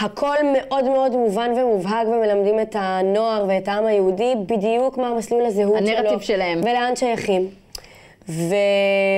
הכל 0.00 0.36
מאוד 0.52 0.84
מאוד 0.84 1.16
מובן 1.16 1.50
ומובהק, 1.56 2.06
ומלמדים 2.08 2.60
את 2.60 2.76
הנוער 2.78 3.44
ואת 3.48 3.68
העם 3.68 3.86
היהודי 3.86 4.34
בדיוק 4.46 4.98
מה 4.98 5.14
מסלול 5.14 5.44
הזהות 5.46 5.86
שלו. 5.86 5.98
הנרטיב 5.98 6.20
שלהם. 6.20 6.60
ולאן 6.62 6.96
שייכים. 6.96 7.48
ו... 8.28 8.54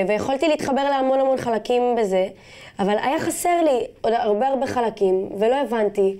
ויכולתי 0.08 0.48
להתחבר 0.48 0.84
להמון 0.84 1.20
המון 1.20 1.36
חלקים 1.36 1.82
בזה, 1.98 2.28
אבל 2.78 2.98
היה 2.98 3.20
חסר 3.20 3.62
לי 3.62 3.86
עוד 4.00 4.12
הרבה 4.12 4.48
הרבה 4.48 4.66
חלקים, 4.66 5.28
ולא 5.38 5.56
הבנתי. 5.56 6.16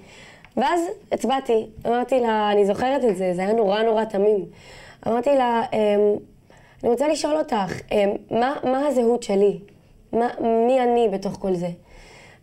ואז 0.57 0.81
הצבעתי, 1.13 1.67
אמרתי 1.87 2.21
לה, 2.21 2.53
אני 2.53 2.67
זוכרת 2.67 3.05
את 3.05 3.17
זה, 3.17 3.35
זה 3.35 3.43
היה 3.43 3.53
נורא 3.53 3.83
נורא 3.83 4.05
תמים. 4.05 4.45
אמרתי 5.07 5.31
לה, 5.35 5.63
אמ, 5.73 5.79
אני 6.83 6.91
רוצה 6.91 7.09
לשאול 7.09 7.37
אותך, 7.37 7.81
אמ, 7.93 8.11
מה, 8.31 8.55
מה 8.65 8.87
הזהות 8.87 9.23
שלי? 9.23 9.59
מה, 10.13 10.29
מי 10.41 10.81
אני 10.81 11.09
בתוך 11.13 11.37
כל 11.41 11.55
זה? 11.55 11.69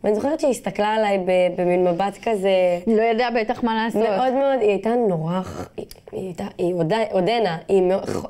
ואני 0.07 0.15
זוכרת 0.15 0.39
שהיא 0.39 0.51
הסתכלה 0.51 0.87
עליי 0.87 1.19
במין 1.55 1.87
מבט 1.87 2.17
כזה... 2.23 2.49
לא 2.87 3.01
יודע 3.01 3.29
בטח 3.41 3.63
מה 3.63 3.75
לעשות. 3.75 4.01
מאוד 4.01 4.33
מאוד, 4.33 4.59
היא 4.61 4.69
הייתה 4.69 4.89
נורא, 5.09 5.41
היא, 5.77 5.85
היא 6.11 6.25
הייתה, 6.25 6.47
היא 6.57 6.73
עודנה, 7.11 7.57
היא 7.67 7.81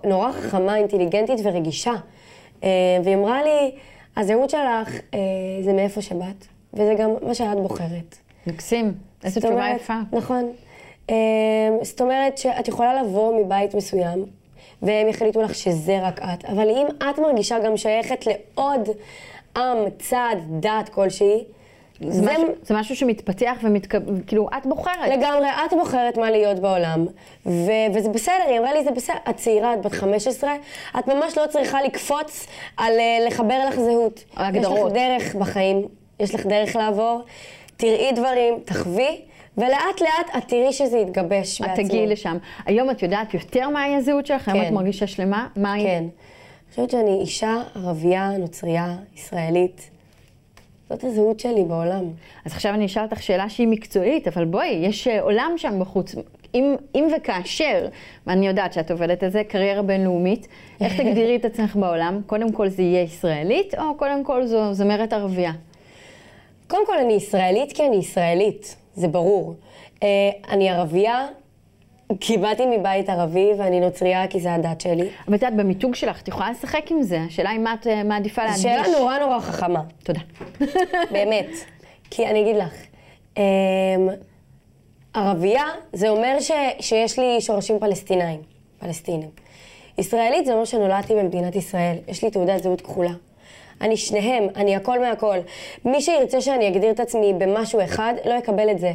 נורא 0.03 0.31
חכמה, 0.31 0.75
אינטליגנטית 0.75 1.39
ורגישה. 1.43 1.93
אה, 2.63 2.69
והיא 3.03 3.15
אמרה 3.15 3.43
לי, 3.43 3.71
הזהות 4.17 4.49
שלך 4.49 4.99
אה, 5.13 5.19
זה 5.61 5.73
מאיפה 5.73 6.01
שבאת, 6.01 6.45
וזה 6.73 6.93
גם 6.97 7.09
מה 7.21 7.33
שאת 7.33 7.57
בוחרת. 7.57 8.15
מקסים, 8.47 8.93
איזו 9.23 9.39
תשובה 9.39 9.69
יפה. 9.75 9.99
נכון. 10.11 10.51
אה, 11.09 11.15
זאת 11.81 12.01
אומרת 12.01 12.37
שאת 12.37 12.67
יכולה 12.67 13.03
לבוא 13.03 13.43
מבית 13.43 13.75
מסוים, 13.75 14.25
והם 14.81 15.07
יחליטו 15.07 15.41
לך 15.41 15.55
שזה 15.55 15.99
רק 16.01 16.19
את, 16.19 16.45
אבל 16.45 16.69
אם 16.69 16.87
את 16.97 17.19
מרגישה 17.19 17.59
גם 17.59 17.77
שייכת 17.77 18.25
לעוד 18.27 18.89
עם, 19.57 19.77
צד, 19.99 20.35
דת 20.59 20.89
כלשהי, 20.89 21.43
זה, 22.01 22.21
משהו, 22.21 22.47
זה 22.63 22.75
משהו 22.75 22.95
שמתפתח 22.95 23.57
וכאילו, 24.17 24.49
את 24.57 24.65
בוחרת. 24.65 25.09
לגמרי, 25.11 25.47
את 25.49 25.73
בוחרת 25.73 26.17
מה 26.17 26.31
להיות 26.31 26.59
בעולם, 26.59 27.05
ו- 27.45 27.87
וזה 27.93 28.09
בסדר, 28.09 28.43
היא 28.47 28.59
אמרה 28.59 28.73
לי, 28.73 28.83
זה 28.83 28.91
בסדר, 28.91 29.17
את 29.29 29.35
צעירה, 29.35 29.73
את 29.73 29.81
בת 29.81 29.91
15, 29.91 30.53
את 30.99 31.07
ממש 31.07 31.37
לא 31.37 31.47
צריכה 31.49 31.81
לקפוץ 31.81 32.47
על 32.77 32.93
uh, 32.93 33.27
לחבר 33.27 33.65
לך 33.67 33.75
זהות. 33.75 34.23
הגדרות. 34.35 34.77
יש 34.77 34.83
לך 34.83 34.93
דרך 34.93 35.35
בחיים, 35.35 35.87
יש 36.19 36.35
לך 36.35 36.45
דרך 36.45 36.75
לעבור, 36.75 37.21
תראי 37.77 38.11
דברים, 38.15 38.53
תחווי, 38.65 39.21
ולאט 39.57 40.01
לאט 40.01 40.35
את 40.37 40.43
תראי 40.47 40.73
שזה 40.73 40.97
יתגבש 40.97 41.61
את 41.61 41.67
בעצמו. 41.67 41.83
תגיעי 41.83 42.07
לשם. 42.07 42.37
היום 42.65 42.89
את 42.89 43.03
יודעת 43.03 43.33
יותר 43.33 43.69
מהי 43.69 43.95
הזהות 43.95 44.25
שלך? 44.25 44.47
היום 44.47 44.61
כן. 44.61 44.67
את 44.67 44.71
מרגישה 44.71 45.07
שלמה? 45.07 45.47
מה 45.55 45.73
היא? 45.73 45.85
כן. 45.85 46.03
אני 46.03 46.69
חושבת 46.71 46.89
שאני 46.89 47.19
אישה, 47.21 47.55
ערבייה, 47.75 48.29
נוצרייה, 48.37 48.95
ישראלית. 49.15 49.96
זאת 50.89 51.03
הזהות 51.03 51.39
שלי 51.39 51.63
בעולם. 51.63 52.03
אז 52.45 52.53
עכשיו 52.53 52.73
אני 52.73 52.85
אשאל 52.85 53.03
אותך 53.03 53.23
שאלה 53.23 53.49
שהיא 53.49 53.67
מקצועית, 53.67 54.27
אבל 54.27 54.45
בואי, 54.45 54.67
יש 54.67 55.07
אה, 55.07 55.21
עולם 55.21 55.51
שם 55.57 55.79
בחוץ. 55.79 56.15
אם, 56.55 56.75
אם 56.95 57.07
וכאשר, 57.17 57.87
ואני 58.27 58.47
יודעת 58.47 58.73
שאת 58.73 58.91
עובדת 58.91 59.23
על 59.23 59.29
זה, 59.29 59.43
קריירה 59.43 59.81
בינלאומית, 59.81 60.47
איך 60.81 60.93
תגדירי 61.01 61.35
את 61.35 61.45
עצמך 61.45 61.75
בעולם? 61.75 62.21
קודם 62.25 62.51
כל 62.51 62.67
זה 62.67 62.81
יהיה 62.81 63.01
ישראלית, 63.01 63.75
או 63.75 63.97
קודם 63.97 64.23
כל 64.23 64.45
זו 64.45 64.73
זמרת 64.73 65.13
ערבייה? 65.13 65.51
קודם 66.67 66.85
כל, 66.85 66.97
אני 66.97 67.13
ישראלית 67.13 67.71
כי 67.73 67.87
אני 67.87 67.95
ישראלית, 67.95 68.75
זה 68.95 69.07
ברור. 69.07 69.55
אה, 70.03 70.29
אני 70.49 70.69
ערבייה 70.69 71.27
כי 72.19 72.37
באתי 72.37 72.63
מבית 72.65 73.09
ערבי, 73.09 73.51
ואני 73.57 73.79
נוצרייה 73.79 74.27
כי 74.27 74.39
זה 74.39 74.53
הדת 74.53 74.81
שלי. 74.81 75.09
אבל 75.27 75.35
את 75.35 75.41
יודעת, 75.41 75.55
במיתוג 75.55 75.95
שלך, 75.95 76.21
את 76.21 76.27
יכולה 76.27 76.51
לשחק 76.51 76.91
עם 76.91 77.01
זה. 77.01 77.19
השאלה 77.27 77.49
היא 77.49 77.59
מה 77.59 77.73
את 77.73 77.87
אה, 77.87 78.03
מעדיפה 78.03 78.43
להדגיש. 78.43 78.61
שאלה 78.61 78.83
נורא 78.99 79.19
נורא 79.19 79.39
חכמה, 79.39 79.81
תודה. 80.03 80.19
באמת. 81.13 81.49
כי 82.11 82.27
אני 82.27 82.41
אגיד 82.41 82.55
לך, 82.55 82.73
אמ, 83.37 83.43
ערבייה 85.13 85.65
זה 85.93 86.09
אומר 86.09 86.39
ש, 86.39 86.51
שיש 86.79 87.19
לי 87.19 87.41
שורשים 87.41 87.79
פלסטינאים, 87.79 88.39
פלסטינים. 88.79 89.29
ישראלית 89.97 90.45
זה 90.45 90.53
אומר 90.53 90.65
שנולדתי 90.65 91.13
במדינת 91.15 91.55
ישראל, 91.55 91.95
יש 92.07 92.23
לי 92.23 92.31
תעודת 92.31 92.63
זהות 92.63 92.81
כחולה. 92.81 93.11
אני 93.81 93.97
שניהם, 93.97 94.47
אני 94.55 94.75
הכל 94.75 94.99
מהכל. 94.99 95.37
מי 95.85 96.01
שירצה 96.01 96.41
שאני 96.41 96.67
אגדיר 96.67 96.91
את 96.91 96.99
עצמי 96.99 97.33
במשהו 97.37 97.83
אחד, 97.83 98.13
לא 98.25 98.33
יקבל 98.33 98.71
את 98.71 98.79
זה. 98.79 98.91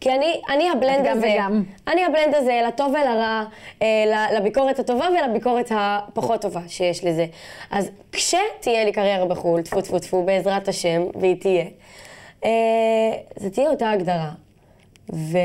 כי 0.00 0.10
אני, 0.10 0.40
אני 0.50 0.70
הבלנד 0.70 1.06
הזה. 1.06 1.34
וגם. 1.34 1.62
אני 1.88 2.04
הבלנד 2.04 2.34
הזה, 2.34 2.60
לטוב 2.68 2.88
ולרע, 2.88 3.44
אה, 3.82 4.26
לביקורת 4.36 4.78
הטובה 4.78 5.06
ולביקורת 5.18 5.72
הפחות 5.74 6.42
טובה 6.42 6.60
שיש 6.68 7.04
לזה. 7.04 7.26
אז 7.70 7.90
כשתהיה 8.12 8.84
לי 8.84 8.92
קריירה 8.92 9.26
בחו"ל, 9.26 9.62
טפו 9.62 9.80
טפו 9.80 9.98
טפו, 9.98 10.22
בעזרת 10.22 10.68
השם, 10.68 11.02
והיא 11.20 11.40
תהיה, 11.40 11.64
אה, 12.44 12.50
זה 13.36 13.50
תהיה 13.50 13.70
אותה 13.70 13.90
הגדרה. 13.90 14.30
ו, 15.12 15.38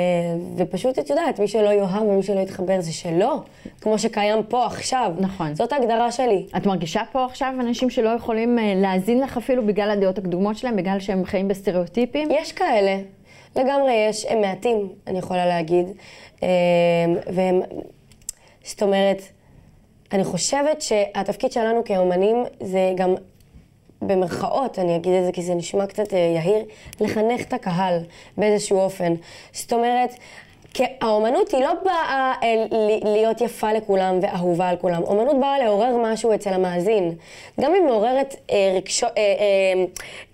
ופשוט, 0.57 0.99
את 0.99 1.09
יודעת, 1.09 1.39
מי 1.39 1.47
שלא 1.47 1.69
יאהב 1.69 2.03
ומי 2.03 2.23
שלא 2.23 2.39
יתחבר 2.39 2.81
זה 2.81 2.93
שלו, 2.93 3.41
כמו 3.81 3.99
שקיים 3.99 4.43
פה 4.43 4.65
עכשיו. 4.65 5.11
נכון. 5.19 5.55
זאת 5.55 5.73
ההגדרה 5.73 6.11
שלי. 6.11 6.45
את 6.57 6.65
מרגישה 6.65 7.01
פה 7.11 7.25
עכשיו 7.25 7.53
אנשים 7.59 7.89
שלא 7.89 8.09
יכולים 8.09 8.59
אה, 8.59 8.73
להאזין 8.75 9.21
לך 9.21 9.37
אפילו 9.37 9.65
בגלל 9.65 9.89
הדעות 9.89 10.17
הקדומות 10.17 10.57
שלהם, 10.57 10.75
בגלל 10.75 10.99
שהם 10.99 11.25
חיים 11.25 11.47
בסטריאוטיפים? 11.47 12.27
יש 12.31 12.51
כאלה, 12.51 12.97
לגמרי 13.55 13.93
יש, 13.93 14.25
הם 14.25 14.41
מעטים, 14.41 14.89
אני 15.07 15.19
יכולה 15.19 15.45
להגיד. 15.45 15.87
אה, 16.43 16.47
והם, 17.33 17.61
זאת 18.63 18.83
אומרת, 18.83 19.21
אני 20.11 20.23
חושבת 20.23 20.81
שהתפקיד 20.81 21.51
שלנו 21.51 21.83
כאומנים 21.83 22.43
זה 22.59 22.93
גם, 22.95 23.15
במרכאות, 24.01 24.79
אני 24.79 24.95
אגיד 24.95 25.13
את 25.13 25.25
זה 25.25 25.31
כי 25.31 25.41
זה 25.41 25.55
נשמע 25.55 25.85
קצת 25.85 26.13
אה, 26.13 26.17
יהיר, 26.19 26.65
לחנך 26.99 27.41
את 27.41 27.53
הקהל 27.53 27.99
באיזשהו 28.37 28.79
אופן. 28.79 29.13
זאת 29.53 29.73
אומרת, 29.73 30.13
כי 30.73 30.83
האומנות 31.01 31.51
היא 31.51 31.63
לא 31.63 31.73
באה 31.83 32.33
אה, 32.43 32.65
להיות 33.03 33.41
יפה 33.41 33.73
לכולם 33.73 34.19
ואהובה 34.21 34.69
על 34.69 34.75
כולם. 34.75 35.03
אומנות 35.03 35.39
באה 35.39 35.59
לעורר 35.59 35.97
משהו 36.03 36.35
אצל 36.35 36.53
המאזין. 36.53 37.15
גם 37.61 37.73
אם 37.75 37.85
מעוררת 37.85 38.35
אה, 38.51 38.73
רגשו, 38.75 39.05
אה, 39.05 39.11
אה, 39.17 39.83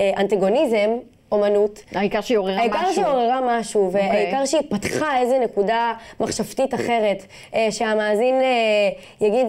אה, 0.02 0.22
אנטגוניזם, 0.22 0.90
אומנות, 1.32 1.84
העיקר 1.96 2.22
שהיא 2.22 2.38
עוררה 2.38 2.58
העיקר 2.58 2.82
משהו. 2.82 2.94
שהיא 2.94 3.06
עוררה 3.06 3.40
משהו, 3.60 3.88
אוקיי. 3.88 4.10
והעיקר 4.10 4.46
שהיא 4.46 4.62
פתחה 4.70 5.18
איזה 5.18 5.40
נקודה 5.40 5.94
מחשבתית 6.20 6.74
אחרת, 6.74 7.26
אה, 7.56 7.68
שהמאזין 7.72 8.36
אה, 8.42 9.28
יגיד, 9.28 9.48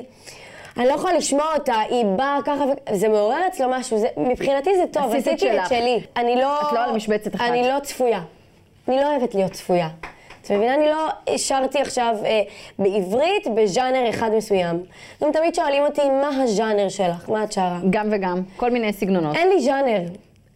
אני 0.77 0.87
לא 0.87 0.93
יכולה 0.93 1.13
לשמוע 1.13 1.47
אותה, 1.55 1.75
היא 1.89 2.05
באה 2.05 2.39
ככה. 2.45 2.65
זה 2.93 3.09
מעורר 3.09 3.47
אצלו 3.47 3.69
משהו, 3.71 3.99
זה, 3.99 4.07
מבחינתי 4.17 4.77
זה 4.77 4.85
טוב, 4.93 5.15
עשיתי 5.15 5.51
את. 5.51 5.69
שלי. 5.69 6.01
אני 6.17 6.37
לא... 6.37 6.61
את 6.61 6.73
לא 6.73 6.85
על 6.85 6.93
משבצת 6.93 7.35
אחת. 7.35 7.45
אני 7.49 7.69
לא 7.69 7.81
צפויה. 7.83 8.21
אני 8.89 8.97
לא 8.97 9.17
אוהבת 9.17 9.35
להיות 9.35 9.53
צפויה. 9.53 9.89
את 10.43 10.51
מבינה? 10.51 10.75
אני 10.75 10.89
לא 10.89 11.09
שרתי 11.37 11.81
עכשיו 11.81 12.17
אה, 12.25 12.43
בעברית 12.79 13.47
בז'אנר 13.55 14.11
אחד 14.11 14.31
מסוים. 14.37 14.83
גם 15.23 15.33
תמיד 15.33 15.55
שואלים 15.55 15.83
אותי, 15.83 16.03
מה 16.09 16.43
הז'אנר 16.43 16.89
שלך? 16.89 17.29
מה 17.31 17.45
את 17.45 17.53
שרה? 17.53 17.79
גם 17.91 18.09
וגם, 18.11 18.43
כל 18.57 18.71
מיני 18.71 18.93
סגנונות. 18.93 19.37
אין 19.37 19.49
לי 19.49 19.61
ז'אנר. 19.61 20.01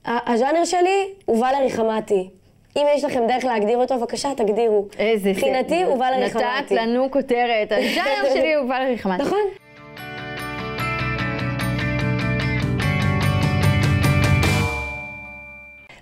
הז'אנר 0.07 0.65
שלי 0.65 1.09
הוא 1.25 1.37
ולרי 1.37 1.71
חמתי. 1.71 2.29
אם 2.77 2.87
יש 2.95 3.05
לכם 3.05 3.27
דרך 3.29 3.45
להגדיר 3.45 3.79
אותו, 3.79 3.99
בבקשה, 3.99 4.29
תגדירו. 4.37 4.87
איזה... 4.99 5.31
מבחינתי 5.31 5.83
הוא 5.83 5.95
ולרי 5.95 6.31
חמתי. 6.31 6.45
נתת 6.45 6.71
לנו 6.71 7.11
כותרת, 7.11 7.73
הז'אנר 7.73 8.31
שלי 8.35 8.55
הוא 8.55 8.65
ולרי 8.65 8.99
חמתי. 8.99 9.23
נכון. 9.23 9.39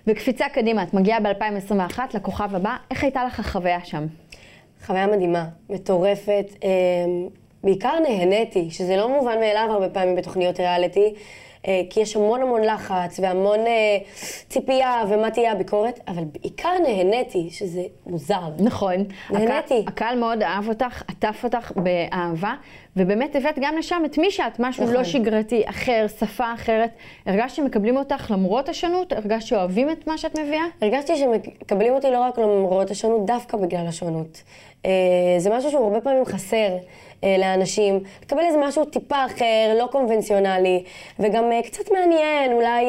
וקפיצה 0.07 0.45
קדימה, 0.49 0.83
את 0.83 0.93
מגיעה 0.93 1.19
ב-2021 1.19 1.99
לכוכב 2.13 2.55
הבא, 2.55 2.75
איך 2.91 3.03
הייתה 3.03 3.25
לך 3.25 3.39
החוויה 3.39 3.79
שם? 3.83 4.05
חוויה 4.85 5.07
מדהימה, 5.07 5.45
מטורפת. 5.69 6.45
אמ, 6.63 6.69
בעיקר 7.63 7.99
נהניתי, 7.99 8.71
שזה 8.71 8.97
לא 8.97 9.09
מובן 9.09 9.39
מאליו 9.39 9.67
הרבה 9.71 9.89
פעמים 9.89 10.15
בתוכניות 10.15 10.59
ריאליטי. 10.59 11.13
אה, 11.67 11.81
כי 11.89 11.99
יש 11.99 12.15
המון 12.15 12.41
המון 12.41 12.61
לחץ 12.63 13.19
והמון 13.19 13.59
אה, 13.59 13.97
ציפייה 14.49 15.01
ומה 15.09 15.31
תהיה 15.31 15.51
הביקורת, 15.51 15.99
אבל 16.07 16.23
בעיקר 16.23 16.69
נהניתי, 16.83 17.47
שזה 17.51 17.81
מוזר. 18.05 18.41
נכון. 18.59 18.93
נהניתי. 19.29 19.53
הקה- 19.79 19.87
הקהל 19.87 20.19
מאוד 20.19 20.43
אהב 20.43 20.69
אותך, 20.69 21.03
עטף 21.07 21.43
אותך 21.43 21.71
באהבה, 21.75 22.53
ובאמת 22.97 23.35
הבאת 23.35 23.59
גם 23.61 23.77
לשם 23.77 24.01
את 24.05 24.17
מי 24.17 24.31
שאת, 24.31 24.59
משהו 24.59 24.83
נכון. 24.83 24.95
לא 24.95 25.03
שגרתי, 25.03 25.63
אחר, 25.65 26.05
שפה 26.19 26.53
אחרת. 26.53 26.89
הרגשת 27.25 27.55
שמקבלים 27.55 27.97
אותך 27.97 28.31
למרות 28.31 28.69
השונות? 28.69 29.13
הרגשת 29.13 29.47
שאוהבים 29.47 29.89
את 29.89 30.07
מה 30.07 30.17
שאת 30.17 30.39
מביאה? 30.39 30.65
הרגשתי 30.81 31.15
שמקבלים 31.15 31.93
אותי 31.93 32.11
לא 32.11 32.19
רק 32.19 32.39
למרות 32.39 32.91
השונות, 32.91 33.25
דווקא 33.25 33.57
בגלל 33.57 33.87
השונות. 33.87 34.43
אה, 34.85 34.91
זה 35.37 35.49
משהו 35.49 35.71
שהוא 35.71 35.83
הרבה 35.83 36.01
פעמים 36.01 36.25
חסר 36.25 36.77
אה, 37.23 37.35
לאנשים. 37.39 37.99
לקבל 38.23 38.39
איזה 38.39 38.57
משהו 38.57 38.85
טיפה 38.85 39.25
אחר, 39.25 39.75
לא 39.79 39.87
קונבנציונלי, 39.91 40.83
וגם 41.19 41.51
אה, 41.51 41.61
קצת 41.63 41.91
מעניין, 41.91 42.51
אולי... 42.51 42.85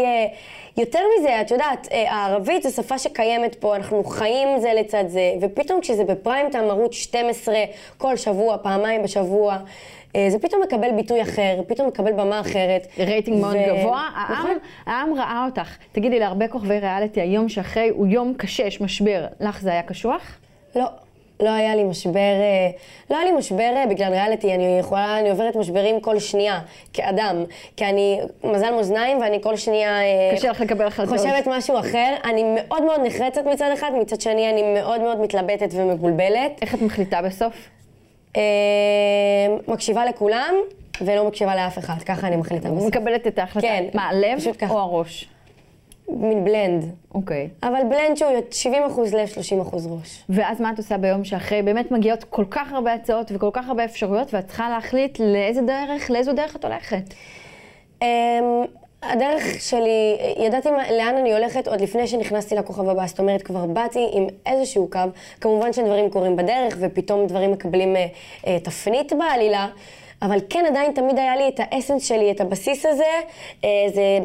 יותר 0.79 1.01
מזה, 1.19 1.41
את 1.41 1.51
יודעת, 1.51 1.89
הערבית 1.91 2.63
זו 2.63 2.71
שפה 2.71 2.99
שקיימת 2.99 3.55
פה, 3.55 3.77
אנחנו 3.77 4.05
חיים 4.05 4.59
זה 4.59 4.73
לצד 4.75 5.05
זה, 5.09 5.33
ופתאום 5.41 5.81
כשזה 5.81 6.05
בפריים 6.05 6.51
טיים 6.51 6.71
ערוץ 6.71 6.93
12 6.93 7.55
כל 7.99 8.17
שבוע, 8.17 8.57
פעמיים 8.63 9.03
בשבוע, 9.03 9.59
זה 10.29 10.39
פתאום 10.39 10.63
מקבל 10.63 10.93
ביטוי 10.97 11.23
אחר, 11.23 11.61
פתאום 11.67 11.89
מקבל 11.89 12.13
במה 12.13 12.41
אחרת. 12.41 12.87
רייטינג 12.99 13.41
מאוד 13.41 13.57
ו- 13.57 13.77
גבוה. 13.77 14.09
העם, 14.17 14.33
נכון. 14.33 14.59
העם 14.87 15.15
ראה 15.15 15.45
אותך. 15.45 15.77
תגידי, 15.93 16.19
להרבה 16.19 16.49
כוכבי 16.49 16.79
ריאליטי, 16.79 17.21
היום 17.21 17.49
שאחרי 17.49 17.89
הוא 17.89 18.07
יום 18.07 18.35
קשה, 18.37 18.63
יש 18.63 18.81
משבר. 18.81 19.27
לך 19.41 19.61
זה 19.61 19.71
היה 19.71 19.83
קשוח? 19.83 20.39
לא, 20.77 20.85
לא 21.41 21.51
היה 21.51 21.75
לי 21.75 21.85
משבר, 21.85 22.19
אה, 22.19 22.71
לא 23.11 23.17
היה 23.17 23.25
לי 23.25 23.33
משבר 23.33 23.73
אה, 23.77 23.87
בגלל 23.87 24.13
ריאליטי, 24.13 24.55
אני 24.55 24.79
יכולה, 24.81 25.19
אני 25.19 25.31
עוברת 25.31 25.57
משברים 25.57 26.01
כל 26.01 26.19
שנייה, 26.19 26.61
כאדם, 26.93 27.45
כי 27.77 27.85
אני 27.85 28.21
מזל 28.45 28.71
מאזניים 28.71 29.19
ואני 29.21 29.43
כל 29.43 29.57
שנייה... 29.57 30.03
אה, 30.03 30.31
קשה 30.37 30.51
לך 30.51 30.61
לקבל 30.61 30.87
החלטות. 30.87 31.19
חושבת 31.19 31.47
משהו 31.47 31.79
אחר, 31.79 32.15
אני 32.25 32.45
מאוד 32.55 32.83
מאוד 32.83 33.01
נחרצת 33.05 33.47
מצד 33.47 33.71
אחד, 33.75 33.91
מצד 34.01 34.21
שני 34.21 34.51
אני 34.51 34.63
מאוד 34.75 35.01
מאוד 35.01 35.21
מתלבטת 35.21 35.69
ומבולבלת. 35.73 36.59
איך 36.63 36.75
את 36.75 36.83
מחליטה 36.83 37.23
בסוף? 37.23 37.55
מקשיבה 39.69 40.05
לכולם 40.05 40.55
ולא 41.01 41.29
מקשיבה 41.29 41.57
לאף 41.57 41.79
אחד, 41.79 42.03
ככה 42.07 42.27
אני 42.27 42.37
מחליטה 42.37 42.71
בסוף. 42.71 42.87
מקבלת 42.87 43.27
את 43.27 43.39
ההחלטה. 43.39 43.67
כן, 43.67 43.85
מה, 43.95 44.09
הלב 44.09 44.39
פשוט 44.39 44.57
ככה. 44.59 44.75
או 44.75 44.79
הראש? 44.79 45.29
מין 46.09 46.45
בלנד. 46.45 46.85
אוקיי. 47.15 47.49
אבל 47.63 47.81
בלנד 47.89 48.17
שהוא 48.17 48.31
70 48.51 48.83
אחוז 48.83 49.15
לב, 49.15 49.27
30 49.27 49.61
אחוז 49.61 49.87
ראש. 49.87 50.25
ואז 50.29 50.61
מה 50.61 50.71
את 50.71 50.79
עושה 50.79 50.99
ביום 50.99 51.25
שאחרי? 51.25 51.63
באמת 51.63 51.91
מגיעות 51.91 52.25
כל 52.25 52.45
כך 52.51 52.73
הרבה 52.73 52.95
הצעות 52.95 53.33
וכל 53.35 53.51
כך 53.53 53.69
הרבה 53.69 53.85
אפשרויות, 53.85 54.35
ואת 54.35 54.47
צריכה 54.47 54.69
להחליט 54.69 55.19
לאיזה 55.21 55.61
דרך, 55.63 56.11
לאיזו 56.11 56.33
דרך 56.33 56.57
את 56.57 56.65
הולכת. 56.65 57.15
Um, 58.01 58.05
הדרך 59.03 59.43
שלי, 59.61 60.17
ידעתי 60.37 60.71
מה, 60.71 60.93
לאן 60.93 61.17
אני 61.17 61.33
הולכת 61.33 61.69
עוד 61.69 61.81
לפני 61.81 62.07
שנכנסתי 62.07 62.55
לכוכב 62.55 62.89
הבא, 62.89 63.07
זאת 63.07 63.19
אומרת, 63.19 63.43
כבר 63.43 63.67
באתי 63.67 64.09
עם 64.13 64.27
איזשהו 64.47 64.89
קו. 64.91 65.01
כמובן 65.41 65.73
שדברים 65.73 66.11
קורים 66.11 66.37
בדרך, 66.37 66.77
ופתאום 66.81 67.27
דברים 67.27 67.53
מקבלים 67.53 67.97
uh, 67.97 67.99
uh, 68.45 68.49
תפנית 68.63 69.13
בעלילה, 69.13 69.67
אבל 70.23 70.39
כן, 70.51 70.65
עדיין 70.69 70.93
תמיד 70.93 71.19
היה 71.19 71.37
לי 71.37 71.49
את 71.49 71.61
האסנס 71.61 72.09
שלי, 72.09 72.31
את 72.31 72.41
הבסיס 72.41 72.87
הזה, 72.87 73.05
uh, 73.61 73.65
זה 73.95 74.19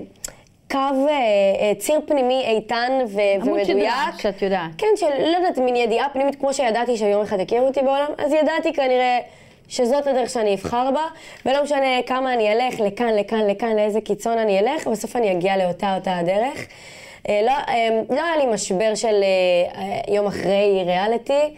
קו, 0.72 0.78
uh, 0.78 1.08
uh, 1.08 1.80
ציר 1.80 2.00
פנימי 2.08 2.44
איתן 2.48 2.92
ו- 3.08 3.20
עמוד 3.36 3.48
ומדויק. 3.48 3.66
שדרה, 3.66 4.12
שאת 4.18 4.42
יודעת. 4.42 4.72
כן, 4.78 4.88
של 4.96 5.06
לא 5.20 5.38
יודעת, 5.38 5.58
מין 5.58 5.76
ידיעה 5.76 6.10
פנימית, 6.10 6.36
כמו 6.36 6.54
שידעתי 6.54 6.98
שיום 6.98 7.22
אחד 7.22 7.40
יכירו 7.40 7.68
אותי 7.68 7.82
בעולם, 7.82 8.12
אז 8.18 8.34
ידעתי 8.34 8.74
כנראה 8.74 9.20
שזאת 9.72 10.08
הדרך 10.08 10.30
שאני 10.30 10.54
אבחר 10.54 10.90
בה, 10.94 11.04
ולא 11.46 11.64
משנה 11.64 12.02
כמה 12.06 12.34
אני 12.34 12.54
אלך 12.54 12.80
לכאן, 12.80 13.16
לכאן, 13.16 13.48
לכאן, 13.48 13.76
לאיזה 13.76 14.02
קיצון 14.02 14.38
אני 14.38 14.60
אלך, 14.60 14.88
בסוף 14.88 15.16
אני 15.16 15.32
אגיע 15.32 15.58
לאותה 15.58 15.96
אותה 15.96 16.18
הדרך. 16.18 16.68
אה, 17.30 17.42
לא, 17.46 17.52
אה, 17.52 18.02
לא 18.10 18.22
היה 18.24 18.38
לי 18.38 18.46
משבר 18.54 18.96
של 18.96 19.24
אה, 19.24 20.14
יום 20.14 20.28
אחרי 20.28 20.84
ריאליטי, 20.86 21.56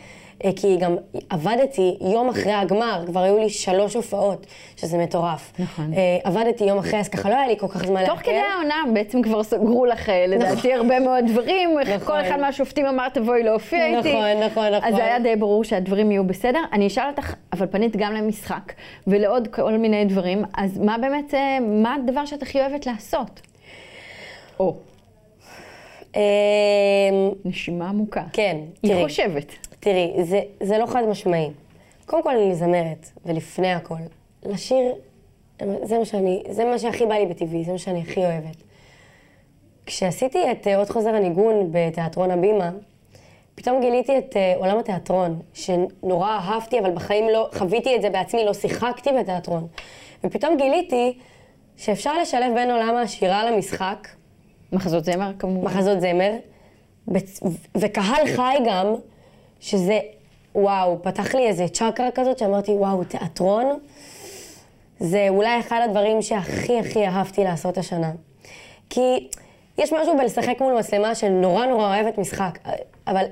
כי 0.56 0.78
גם 0.78 0.96
עבדתי 1.30 1.98
יום 2.02 2.30
אחרי 2.30 2.52
הגמר, 2.54 3.04
כבר 3.08 3.20
היו 3.20 3.38
לי 3.40 3.50
שלוש 3.50 3.94
הופעות, 3.94 4.46
שזה 4.78 4.98
מטורף. 4.98 5.52
נכון. 5.60 5.94
אה, 5.94 6.18
עבדתי 6.24 6.64
יום 6.64 6.78
אחרי, 6.78 7.00
אז 7.00 7.10
ככה 7.10 7.30
לא 7.30 7.36
היה 7.36 7.48
לי 7.48 7.58
כל 7.60 7.68
כך 7.68 7.86
זמן 7.86 8.06
תוך 8.06 8.20
כדי 8.20 8.42
העונה 8.54 8.76
בעצם 8.94 9.22
כבר 9.22 9.44
סגרו 9.44 9.86
לך, 9.86 10.10
אה, 10.10 10.26
לדעתי, 10.28 10.74
הרבה 10.74 11.00
מאוד 11.00 11.26
דברים. 11.28 11.80
נכון. 11.80 12.08
כל 12.08 12.22
אחד 12.22 12.40
מהשופטים 12.40 12.86
אמר, 12.86 13.10
תבואי 13.10 13.44
להופיע 13.44 13.86
איתי. 13.86 14.10
נכון, 14.10 14.44
נכון, 14.46 14.74
נכון. 14.74 14.88
אז 14.90 14.96
זה 14.96 15.06
היה 15.06 15.20
די 15.20 15.36
ברור 15.36 15.64
שהדברים 15.64 16.12
יהיו 16.12 16.24
בסדר. 16.24 16.60
אני 16.74 16.88
אשאל 16.88 17.08
אותך, 17.10 17.34
אבל 17.54 17.68
פנית 17.68 17.96
גם 17.96 18.14
למשחק 18.14 18.74
ולעוד 19.08 19.48
כל 19.48 19.78
מיני 19.78 20.06
דברים, 20.06 20.44
אז 20.58 20.80
מה 20.80 20.98
באמת, 20.98 21.34
אה, 21.34 21.58
מה 21.60 21.96
הדבר 21.96 22.26
שאת 22.26 22.42
הכי 22.42 22.60
אוהבת 22.62 22.86
לעשות? 22.86 23.42
או, 24.60 24.76
אה, 26.16 26.22
נשימה 27.46 27.90
עמוקה. 27.90 28.24
כן, 28.34 28.58
היא 28.84 28.92
תראי. 28.92 29.04
חושבת. 29.04 29.73
תראי, 29.84 30.14
זה, 30.24 30.42
זה 30.64 30.78
לא 30.78 30.86
חד 30.86 31.04
משמעי. 31.10 31.50
קודם 32.06 32.24
כל 32.24 32.38
אני 32.38 32.56
זמרת, 32.56 33.10
ולפני 33.26 33.74
הכל, 33.74 33.96
לשיר, 34.46 34.96
זה 35.84 35.98
מה 36.00 36.06
שאני, 36.06 36.44
זה 36.50 36.66
מה 36.66 36.80
שהכי 36.80 37.06
בא 37.06 37.16
לי 37.16 37.26
בטבעי, 37.26 37.64
זה 37.64 37.72
מה 37.72 37.78
שאני 37.78 38.02
הכי 38.02 38.26
אוהבת. 38.26 38.56
כשעשיתי 39.86 40.52
את 40.52 40.68
אה, 40.68 40.78
עוד 40.78 40.90
חוזר 40.90 41.10
הניגון 41.10 41.70
בתיאטרון 41.72 42.32
הבימה, 42.32 42.72
פתאום 43.56 43.82
גיליתי 43.82 44.18
את 44.18 44.38
אה, 44.38 44.54
עולם 44.58 44.78
התיאטרון, 44.78 45.40
שנורא 45.54 46.30
אהבתי, 46.30 46.80
אבל 46.80 46.92
בחיים 46.92 47.30
לא 47.30 47.50
חוויתי 47.54 47.96
את 47.96 48.02
זה 48.02 48.10
בעצמי, 48.10 48.46
לא 48.46 48.54
שיחקתי 48.54 49.10
בתיאטרון. 49.20 49.68
ופתאום 50.24 50.58
גיליתי 50.58 51.18
שאפשר 51.78 52.22
לשלב 52.22 52.54
בין 52.56 52.72
עולם 52.72 52.96
השירה 52.96 53.52
למשחק, 53.52 54.08
מחזות 54.74 55.06
זמר 55.06 55.32
כמובן. 55.40 55.66
מחזות 55.66 56.02
זמר, 56.02 56.32
בצ- 57.12 57.48
וקהל 57.78 58.28
חי 58.36 58.56
גם, 58.68 58.94
שזה, 59.64 60.00
וואו, 60.56 60.98
פתח 61.02 61.36
לי 61.36 61.48
איזה 61.48 61.68
צ'קרה 61.68 62.12
כזאת 62.16 62.38
שאמרתי, 62.38 62.72
וואו, 62.72 63.04
תיאטרון, 63.04 63.80
זה 65.00 65.26
אולי 65.30 65.60
אחד 65.60 65.82
הדברים 65.84 66.22
שהכי 66.22 66.80
הכי 66.80 67.08
אהבתי 67.08 67.44
לעשות 67.44 67.78
השנה. 67.78 68.12
כי 68.90 69.28
יש 69.78 69.94
משהו 69.94 70.18
בלשחק 70.18 70.62
מול 70.62 70.74
מצלמה 70.80 71.16
שנורא 71.16 71.66
נורא 71.66 71.88
אוהבת 71.88 72.18
משחק, 72.18 72.60
אבל 73.08 73.26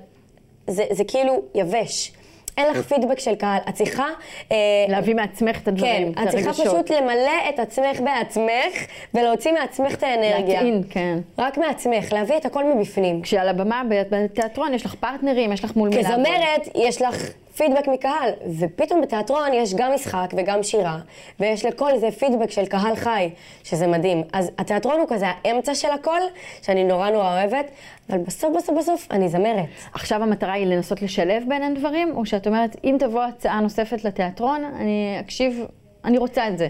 זה, 0.68 0.84
זה 0.92 1.04
כאילו 1.04 1.42
יבש. 1.56 2.12
אין 2.58 2.68
לך 2.68 2.82
פידבק 2.82 3.20
של 3.20 3.36
קהל, 3.36 3.60
את 3.70 3.74
צריכה... 3.74 4.08
אה, 4.52 4.58
להביא 4.88 5.16
מעצמך 5.16 5.58
את 5.64 5.68
הדברים, 5.68 6.14
כן, 6.14 6.24
את 6.24 6.30
צריכה. 6.30 6.54
פשוט 6.54 6.92
למלא 6.92 7.50
את 7.50 7.60
עצמך 7.60 8.00
בעצמך 8.00 8.86
ולהוציא 9.14 9.52
מעצמך 9.52 9.94
את 9.94 10.04
האנרגיה. 10.04 10.56
להטעין, 10.56 10.84
כן. 10.90 11.20
רק 11.38 11.58
מעצמך, 11.58 12.14
להביא 12.14 12.38
את 12.38 12.46
הכל 12.46 12.74
מבפנים. 12.74 13.22
כשעל 13.22 13.50
הבמה 13.50 13.82
בתיאטרון 13.90 14.74
יש 14.74 14.86
לך 14.86 14.96
פרטנרים, 14.96 15.52
יש 15.52 15.64
לך 15.64 15.76
מול 15.76 15.90
מי 15.90 15.96
לעבוד. 15.96 16.12
כזמרת, 16.12 16.68
יש 16.76 17.02
לך 17.02 17.30
פידבק 17.62 17.88
מקהל, 17.88 18.30
ופתאום 18.60 19.02
בתיאטרון 19.02 19.54
יש 19.54 19.74
גם 19.74 19.92
משחק 19.94 20.34
וגם 20.38 20.64
שירה, 20.64 20.98
ויש 21.40 21.66
לכל 21.66 21.98
זה 21.98 22.12
פידבק 22.12 22.52
של 22.52 22.66
קהל 22.66 22.96
חי, 22.96 23.30
שזה 23.64 23.88
מדהים. 23.88 24.24
אז 24.34 24.52
התיאטרון 24.58 25.00
הוא 25.00 25.08
כזה 25.10 25.26
האמצע 25.28 25.76
של 25.76 25.92
הכל, 25.92 26.20
שאני 26.62 26.84
נורא 26.84 27.10
נורא 27.10 27.34
אוהבת, 27.34 27.72
אבל 28.10 28.18
בסוף 28.18 28.56
בסוף 28.58 28.78
בסוף 28.78 29.08
אני 29.12 29.30
זמרת. 29.30 29.66
עכשיו 29.94 30.24
המטרה 30.24 30.54
היא 30.54 30.66
לנסות 30.66 31.02
לשלב 31.02 31.44
בין 31.48 31.64
הדברים, 31.64 32.16
או 32.16 32.26
שאת 32.26 32.48
אומרת, 32.48 32.76
אם 32.84 32.96
תבוא 33.00 33.24
הצעה 33.24 33.60
נוספת 33.60 34.04
לתיאטרון, 34.06 34.64
אני 34.64 35.18
אקשיב, 35.20 35.66
אני 36.06 36.18
רוצה 36.18 36.48
את 36.48 36.58
זה. 36.58 36.68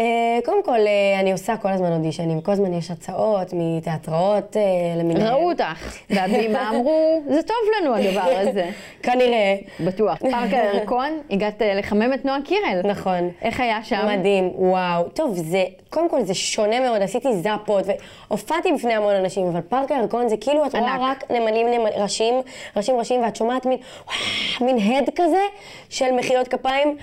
אה, 0.00 0.38
קודם 0.44 0.64
כל, 0.64 0.78
אה, 0.86 1.20
אני 1.20 1.32
עושה 1.32 1.56
כל 1.56 1.68
הזמן 1.68 1.92
אודישנים, 1.92 2.40
כל 2.40 2.52
הזמן 2.52 2.72
יש 2.72 2.90
הצעות 2.90 3.52
מתיאטראות 3.52 4.56
אה, 4.56 4.62
למיניהם. 4.96 5.34
ראו 5.34 5.50
אותך, 5.50 5.98
והבימה 6.10 6.70
אמרו, 6.70 7.22
זה 7.28 7.42
טוב 7.42 7.56
לנו 7.80 7.94
הדבר 7.94 8.30
הזה. 8.38 8.70
כנראה. 9.02 9.56
בטוח. 9.80 10.18
פארק 10.18 10.52
הירקון, 10.52 11.20
הגעת 11.30 11.62
לחמם 11.74 12.12
את 12.14 12.24
נועה 12.24 12.38
קירל. 12.44 12.80
נכון. 12.84 13.30
איך 13.42 13.60
היה 13.60 13.84
שם? 13.84 14.06
מדהים, 14.06 14.50
וואו. 14.54 15.08
טוב, 15.08 15.34
זה, 15.36 15.64
קודם 15.90 16.08
כל 16.08 16.22
זה 16.22 16.34
שונה 16.34 16.80
מאוד, 16.80 17.02
עשיתי 17.02 17.36
זאפות, 17.36 17.84
והופעתי 18.28 18.72
בפני 18.72 18.92
המון 18.94 19.14
אנשים, 19.14 19.46
אבל 19.46 19.60
פארק 19.60 19.92
הירקון 19.92 20.28
זה 20.28 20.36
כאילו 20.36 20.66
את 20.66 20.74
רואה. 20.74 20.96
רק 21.00 21.30
נמלים, 21.30 21.66
נמל, 21.66 21.90
ראשים, 21.96 22.34
ראשים 22.76 22.96
ראשים, 22.96 23.22
ואת 23.22 23.36
שומעת 23.36 23.66
מין, 23.66 23.78
וואו, 24.06 24.72
מין 24.72 24.92
הד 24.92 25.10
כזה 25.16 25.42
של 25.88 26.12
מחיאות 26.12 26.48
כפיים. 26.48 26.96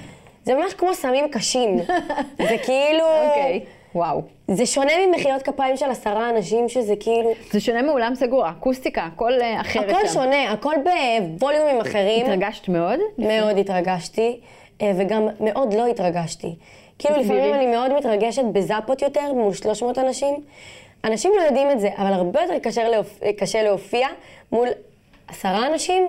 זה 0.49 0.55
ממש 0.55 0.73
כמו 0.73 0.93
סמים 0.93 1.27
קשים. 1.31 1.77
זה 2.49 2.55
כאילו... 2.65 3.05
אוקיי, 3.27 3.59
וואו. 3.95 4.21
זה 4.47 4.65
שונה 4.65 4.91
ממחיאות 5.07 5.41
כפיים 5.41 5.77
של 5.77 5.89
עשרה 5.89 6.29
אנשים, 6.29 6.69
שזה 6.69 6.93
כאילו... 6.99 7.33
זה 7.51 7.59
שונה 7.59 7.81
מאולם 7.81 8.15
סגור, 8.15 8.49
אקוסטיקה, 8.49 9.03
הכל 9.03 9.41
אה, 9.41 9.61
אחרת 9.61 9.89
הכל 9.89 10.07
שם. 10.07 10.13
שונה, 10.13 10.51
הכל 10.51 10.73
בווליומים 10.83 11.81
אחרים. 11.81 12.25
התרגשת 12.25 12.67
מאוד? 12.67 12.99
מאוד 13.17 13.57
התרגשתי, 13.57 14.39
אה, 14.81 14.91
וגם 14.97 15.27
מאוד 15.39 15.73
לא 15.73 15.87
התרגשתי. 15.87 16.55
כאילו. 16.99 17.15
לפעמים 17.19 17.53
אני 17.53 17.67
מאוד 17.67 17.93
מתרגשת 17.93 18.43
בזאפות 18.53 19.01
יותר, 19.01 19.33
מול 19.33 19.53
300 19.53 19.97
אנשים. 19.97 20.35
אנשים 21.03 21.31
לא 21.37 21.41
יודעים 21.41 21.71
את 21.71 21.79
זה, 21.79 21.89
אבל 21.97 22.13
הרבה 22.13 22.41
יותר 22.41 22.59
קשה, 22.59 22.89
להופ... 22.89 23.19
קשה 23.37 23.63
להופיע 23.63 24.07
מול 24.51 24.67
עשרה 25.27 25.67
אנשים, 25.67 26.07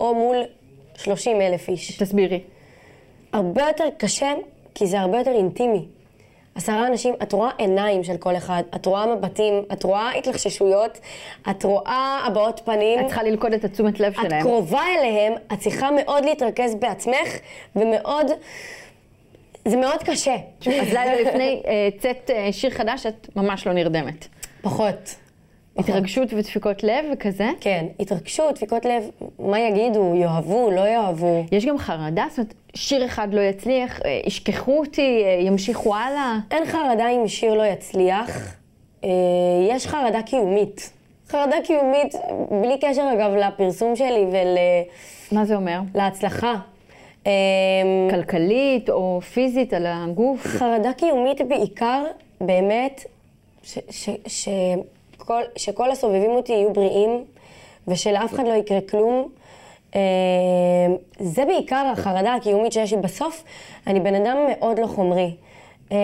או 0.00 0.14
מול 0.14 0.36
30 0.96 1.40
אלף 1.40 1.68
איש. 1.68 2.02
תסבירי. 2.02 2.40
הרבה 3.32 3.62
יותר 3.62 3.84
קשה, 3.98 4.32
כי 4.74 4.86
זה 4.86 5.00
הרבה 5.00 5.18
יותר 5.18 5.32
אינטימי. 5.32 5.86
עשרה 6.54 6.86
אנשים, 6.86 7.14
את 7.22 7.32
רואה 7.32 7.50
עיניים 7.58 8.04
של 8.04 8.16
כל 8.16 8.36
אחד, 8.36 8.62
את 8.74 8.86
רואה 8.86 9.16
מבטים, 9.16 9.64
את 9.72 9.84
רואה 9.84 10.10
התלחששויות, 10.12 10.98
את 11.50 11.64
רואה 11.64 12.20
הבעות 12.26 12.60
פנים. 12.64 13.00
את 13.00 13.06
צריכה 13.06 13.22
ללכוד 13.22 13.52
את 13.52 13.64
התשומת 13.64 14.00
לב 14.00 14.12
את 14.12 14.26
שלהם. 14.26 14.42
קרובה 14.42 14.82
אליהם, 14.98 15.32
את 15.52 15.58
צריכה 15.58 15.90
מאוד 15.90 16.24
להתרכז 16.24 16.74
בעצמך, 16.74 17.38
ומאוד, 17.76 18.26
זה 19.64 19.76
מאוד 19.76 20.02
קשה. 20.02 20.36
אז 20.60 20.88
לילה 20.88 21.20
לפני 21.20 21.62
אה, 21.66 21.88
צאת 21.98 22.30
אה, 22.30 22.48
שיר 22.52 22.70
חדש, 22.70 23.06
את 23.06 23.28
ממש 23.36 23.66
לא 23.66 23.72
נרדמת. 23.72 24.26
פחות. 24.62 25.14
התרגשות 25.76 26.32
ודפיקות 26.32 26.82
לב 26.84 27.04
וכזה. 27.12 27.50
כן, 27.60 27.86
התרגשות, 28.00 28.54
דפיקות 28.54 28.84
לב, 28.84 29.10
מה 29.38 29.60
יגידו, 29.60 30.14
יאהבו, 30.16 30.70
לא 30.70 30.80
יאהבו. 30.80 31.44
יש 31.52 31.66
גם 31.66 31.78
חרדה, 31.78 32.24
זאת 32.30 32.38
אומרת, 32.38 32.54
שיר 32.74 33.04
אחד 33.04 33.34
לא 33.34 33.40
יצליח, 33.40 34.00
אה, 34.04 34.20
ישכחו 34.26 34.78
אותי, 34.78 35.22
אה, 35.24 35.46
ימשיכו 35.46 35.96
הלאה. 35.96 36.38
אין 36.50 36.64
חרדה 36.66 37.08
אם 37.08 37.28
שיר 37.28 37.54
לא 37.54 37.62
יצליח, 37.62 38.56
אה, 39.04 39.10
יש 39.68 39.86
חרדה 39.86 40.22
קיומית. 40.22 40.90
חרדה 41.28 41.56
קיומית, 41.64 42.14
בלי 42.62 42.78
קשר 42.80 43.10
אגב 43.12 43.30
לפרסום 43.34 43.96
שלי 43.96 44.24
מה 45.32 45.44
זה 45.44 45.56
אומר? 45.56 45.80
ולהצלחה. 45.94 46.54
אה, 47.26 47.32
כלכלית 48.10 48.90
או 48.90 49.20
פיזית 49.20 49.72
על 49.74 49.86
הגוף? 49.88 50.46
חרדה 50.46 50.92
קיומית 50.92 51.40
בעיקר, 51.48 52.04
באמת, 52.40 53.04
ש, 53.62 53.78
ש, 53.90 54.10
ש, 54.26 54.48
כל, 55.22 55.42
שכל 55.56 55.90
הסובבים 55.90 56.30
אותי 56.30 56.52
יהיו 56.52 56.72
בריאים, 56.72 57.24
ושלאף 57.88 58.34
אחד 58.34 58.46
לא 58.46 58.52
יקרה 58.52 58.80
כלום. 58.80 59.28
אה, 59.94 60.00
זה 61.18 61.44
בעיקר 61.44 61.90
החרדה 61.92 62.34
הקיומית 62.34 62.72
שיש 62.72 62.92
לי. 62.92 63.00
בסוף, 63.00 63.44
אני 63.86 64.00
בן 64.00 64.14
אדם 64.14 64.36
מאוד 64.48 64.78
לא 64.78 64.86
חומרי. 64.86 65.34
אה, 65.92 65.96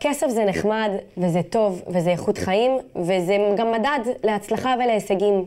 כסף 0.00 0.28
זה 0.28 0.44
נחמד, 0.44 0.90
וזה 1.16 1.42
טוב, 1.42 1.82
וזה 1.88 2.10
איכות 2.10 2.38
חיים, 2.38 2.78
וזה 2.96 3.36
גם 3.56 3.72
מדד 3.72 4.00
להצלחה 4.24 4.74
ולהישגים. 4.78 5.44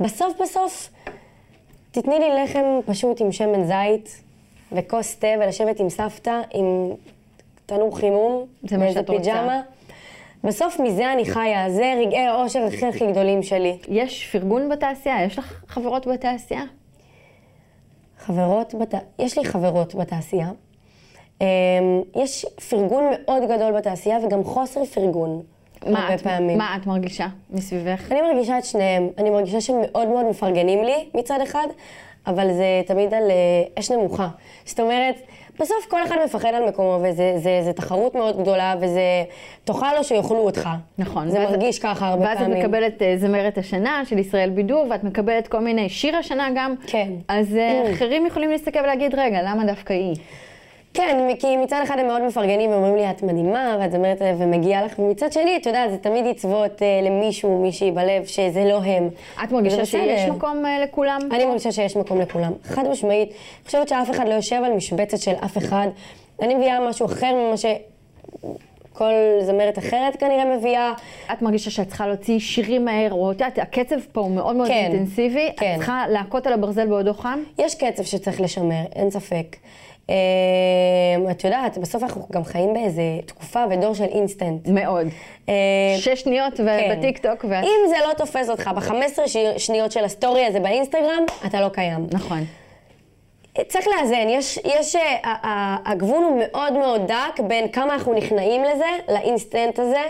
בסוף 0.00 0.40
בסוף, 0.42 0.90
תתני 1.90 2.18
לי 2.18 2.42
לחם 2.42 2.64
פשוט 2.86 3.20
עם 3.20 3.32
שמן 3.32 3.64
זית 3.64 4.22
וכוס 4.72 5.16
תה 5.16 5.26
ולשבת 5.40 5.80
עם 5.80 5.90
סבתא, 5.90 6.40
עם 6.54 6.90
תנור 7.66 7.98
חימום, 7.98 8.46
זה 8.68 8.76
מה 8.76 8.92
שאת 8.92 9.10
רוצה. 9.10 9.22
פיג'מה. 9.22 9.60
בסוף 10.44 10.80
מזה 10.80 11.12
אני 11.12 11.24
חיה, 11.24 11.70
זה 11.70 11.94
רגעי 12.00 12.26
האושר 12.26 12.64
הכי 12.64 12.86
הכי 12.86 13.06
גדולים 13.06 13.42
שלי. 13.42 13.78
יש 13.88 14.28
פרגון 14.32 14.68
בתעשייה? 14.68 15.24
יש 15.24 15.38
לך 15.38 15.62
חברות 15.68 16.06
בתעשייה? 16.06 16.62
חברות, 18.18 18.74
בת... 18.74 18.94
יש 19.18 19.38
לי 19.38 19.44
חברות 19.44 19.94
בתעשייה. 19.94 20.50
אמ, 21.40 21.46
יש 22.16 22.46
פרגון 22.70 23.04
מאוד 23.10 23.42
גדול 23.42 23.72
בתעשייה 23.72 24.18
וגם 24.24 24.44
חוסר 24.44 24.84
פרגון. 24.84 25.42
מה 25.86 26.02
הרבה 26.02 26.14
את, 26.14 26.20
פעמים. 26.20 26.58
מה 26.58 26.76
את 26.80 26.86
מרגישה 26.86 27.26
מסביבך? 27.50 28.12
אני 28.12 28.22
מרגישה 28.22 28.58
את 28.58 28.64
שניהם. 28.64 29.08
אני 29.18 29.30
מרגישה 29.30 29.60
שמאוד 29.60 30.08
מאוד 30.08 30.26
מפרגנים 30.26 30.84
לי 30.84 31.08
מצד 31.14 31.38
אחד, 31.42 31.66
אבל 32.26 32.52
זה 32.52 32.82
תמיד 32.86 33.14
על 33.14 33.30
אה, 33.30 33.36
אש 33.78 33.90
נמוכה. 33.90 34.28
זאת 34.64 34.80
אומרת, 34.80 35.16
בסוף 35.60 35.86
כל 35.88 36.02
אחד 36.04 36.16
מפחד 36.24 36.48
על 36.54 36.68
מקומו, 36.68 36.98
וזה 37.02 37.32
זה 37.64 37.72
תחרות 37.72 38.14
מאוד 38.14 38.40
גדולה, 38.40 38.74
וזה 38.80 39.00
תאכל 39.64 39.96
או 39.98 40.04
שיאכלו 40.04 40.38
אותך. 40.38 40.68
נכון. 40.98 41.28
זה 41.30 41.38
ואז- 41.38 41.50
מרגיש 41.50 41.78
ככה 41.78 42.08
הרבה 42.08 42.24
ואז 42.24 42.38
את 42.38 42.42
פעמים. 42.42 42.58
מקבלת 42.58 43.02
אה, 43.02 43.14
זמרת 43.16 43.58
השנה 43.58 44.02
של 44.04 44.18
ישראל 44.18 44.50
בידור, 44.50 44.86
ואת 44.90 45.04
מקבלת 45.04 45.48
כל 45.48 45.58
מיני 45.60 45.88
שיר 45.88 46.16
השנה 46.16 46.48
גם. 46.54 46.74
כן. 46.86 47.08
אז 47.28 47.56
אה, 47.56 47.82
Mm. 47.90 47.94
אחרים 47.94 48.26
יכולים 48.26 48.50
להסתכל 48.50 48.78
ולהגיד, 48.78 49.14
רגע, 49.14 49.42
למה 49.42 49.64
דווקא 49.64 49.92
היא? 49.92 50.16
כן, 50.98 51.34
כי 51.38 51.56
מצד 51.56 51.80
אחד 51.84 51.98
הם 51.98 52.06
מאוד 52.06 52.22
מפרגנים 52.22 52.70
ואומרים 52.70 52.96
לי, 52.96 53.10
את 53.10 53.22
מדהימה, 53.22 53.76
ואת 53.80 53.92
זמרת 53.92 54.22
אה, 54.22 54.34
ומגיע 54.38 54.84
לך, 54.84 54.98
ומצד 54.98 55.32
שני, 55.32 55.56
את 55.56 55.66
יודעת, 55.66 55.90
זה 55.90 55.98
תמיד 55.98 56.26
יצוות 56.26 56.82
אה, 56.82 57.00
למישהו, 57.02 57.62
מישהי 57.62 57.90
בלב, 57.90 58.24
שזה 58.24 58.64
לא 58.64 58.82
הם. 58.84 59.08
את 59.44 59.52
מרגישה 59.52 59.84
שיש. 59.84 60.30
מקום 60.30 60.66
אה, 60.66 60.78
לכולם? 60.78 61.20
אני 61.32 61.44
מרגישה 61.44 61.72
שיש 61.72 61.96
מקום 61.96 62.20
לכולם. 62.20 62.52
חד 62.64 62.88
משמעית. 62.88 63.28
אני 63.28 63.66
חושבת 63.66 63.88
שאף 63.88 64.10
אחד 64.10 64.28
לא 64.28 64.34
יושב 64.34 64.60
על 64.64 64.72
משבצת 64.72 65.18
של 65.18 65.34
אף 65.44 65.58
אחד. 65.58 65.88
אני 66.42 66.54
מביאה 66.54 66.88
משהו 66.88 67.06
אחר 67.06 67.34
ממה 67.34 67.56
שכל 67.56 69.12
זמרת 69.42 69.78
אחרת 69.78 70.16
כנראה 70.16 70.56
מביאה. 70.56 70.92
את 71.32 71.42
מרגישה 71.42 71.70
שאת 71.70 71.88
צריכה 71.88 72.06
להוציא 72.06 72.38
שירים 72.38 72.84
מהר, 72.84 73.12
או 73.12 73.30
את 73.30 73.36
יודעת, 73.36 73.58
הקצב 73.58 73.96
פה 74.12 74.20
הוא 74.20 74.30
מאוד 74.30 74.56
מאוד 74.56 74.68
כן, 74.68 74.90
אינטנסיבי, 74.92 75.52
כן. 75.56 75.72
את 75.72 75.76
צריכה 75.76 76.04
להכות 76.08 76.46
על 76.46 76.52
הברזל 76.52 76.86
בעודו 76.86 77.14
חם? 77.14 77.38
יש 77.58 77.74
קצב 77.74 78.02
שצריך 78.02 78.40
לשמר, 78.40 78.82
אין 78.96 79.10
ספק. 79.10 79.56
אה, 80.10 80.14
את 81.30 81.44
יודעת, 81.44 81.78
בסוף 81.78 82.02
אנחנו 82.02 82.26
גם 82.32 82.44
חיים 82.44 82.74
באיזה 82.74 83.02
תקופה 83.26 83.64
ודור 83.70 83.94
של 83.94 84.04
אינסטנט. 84.04 84.68
מאוד. 84.68 85.06
אה, 85.48 85.54
שש 85.98 86.20
שניות 86.20 86.56
כן. 86.56 86.96
בטיקטוק, 86.98 87.44
ואת... 87.48 87.64
אם 87.64 87.88
זה 87.88 87.96
לא 88.08 88.14
תופס 88.14 88.50
אותך 88.50 88.70
ב-15 88.76 89.28
שניות 89.58 89.92
של 89.92 90.04
הסטורי 90.04 90.44
הזה 90.44 90.60
באינסטגרם, 90.60 91.24
אתה 91.46 91.60
לא 91.60 91.68
קיים. 91.68 92.06
נכון. 92.12 92.44
צריך 93.68 93.86
לאזן, 93.88 94.28
יש, 94.28 94.58
יש, 94.64 94.96
אה, 94.96 95.16
ה- 95.24 95.46
ה- 95.48 95.76
הגבול 95.90 96.24
הוא 96.24 96.40
מאוד 96.40 96.72
מאוד 96.72 97.06
דק 97.06 97.40
בין 97.40 97.68
כמה 97.68 97.94
אנחנו 97.94 98.14
נכנעים 98.14 98.62
לזה, 98.64 98.84
לאינסטנט 99.08 99.78
הזה, 99.78 100.02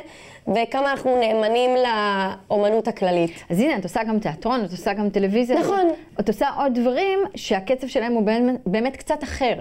וכמה 0.55 0.91
אנחנו 0.91 1.17
נאמנים 1.21 1.71
לאמנות 1.77 2.89
הכללית. 2.89 3.45
אז 3.51 3.61
הנה, 3.61 3.77
את 3.77 3.85
עושה 3.85 4.05
גם 4.05 4.19
תיאטרון, 4.19 4.65
את 4.65 4.71
עושה 4.71 4.93
גם 4.93 5.11
טלוויזיה. 5.11 5.59
נכון. 5.59 5.89
את 6.21 6.29
עושה 6.29 6.49
עוד 6.57 6.75
דברים 6.75 7.19
שהקצב 7.35 7.87
שלהם 7.87 8.13
הוא 8.13 8.23
באמת, 8.23 8.55
באמת 8.67 8.97
קצת 8.97 9.25
אחר. 9.25 9.55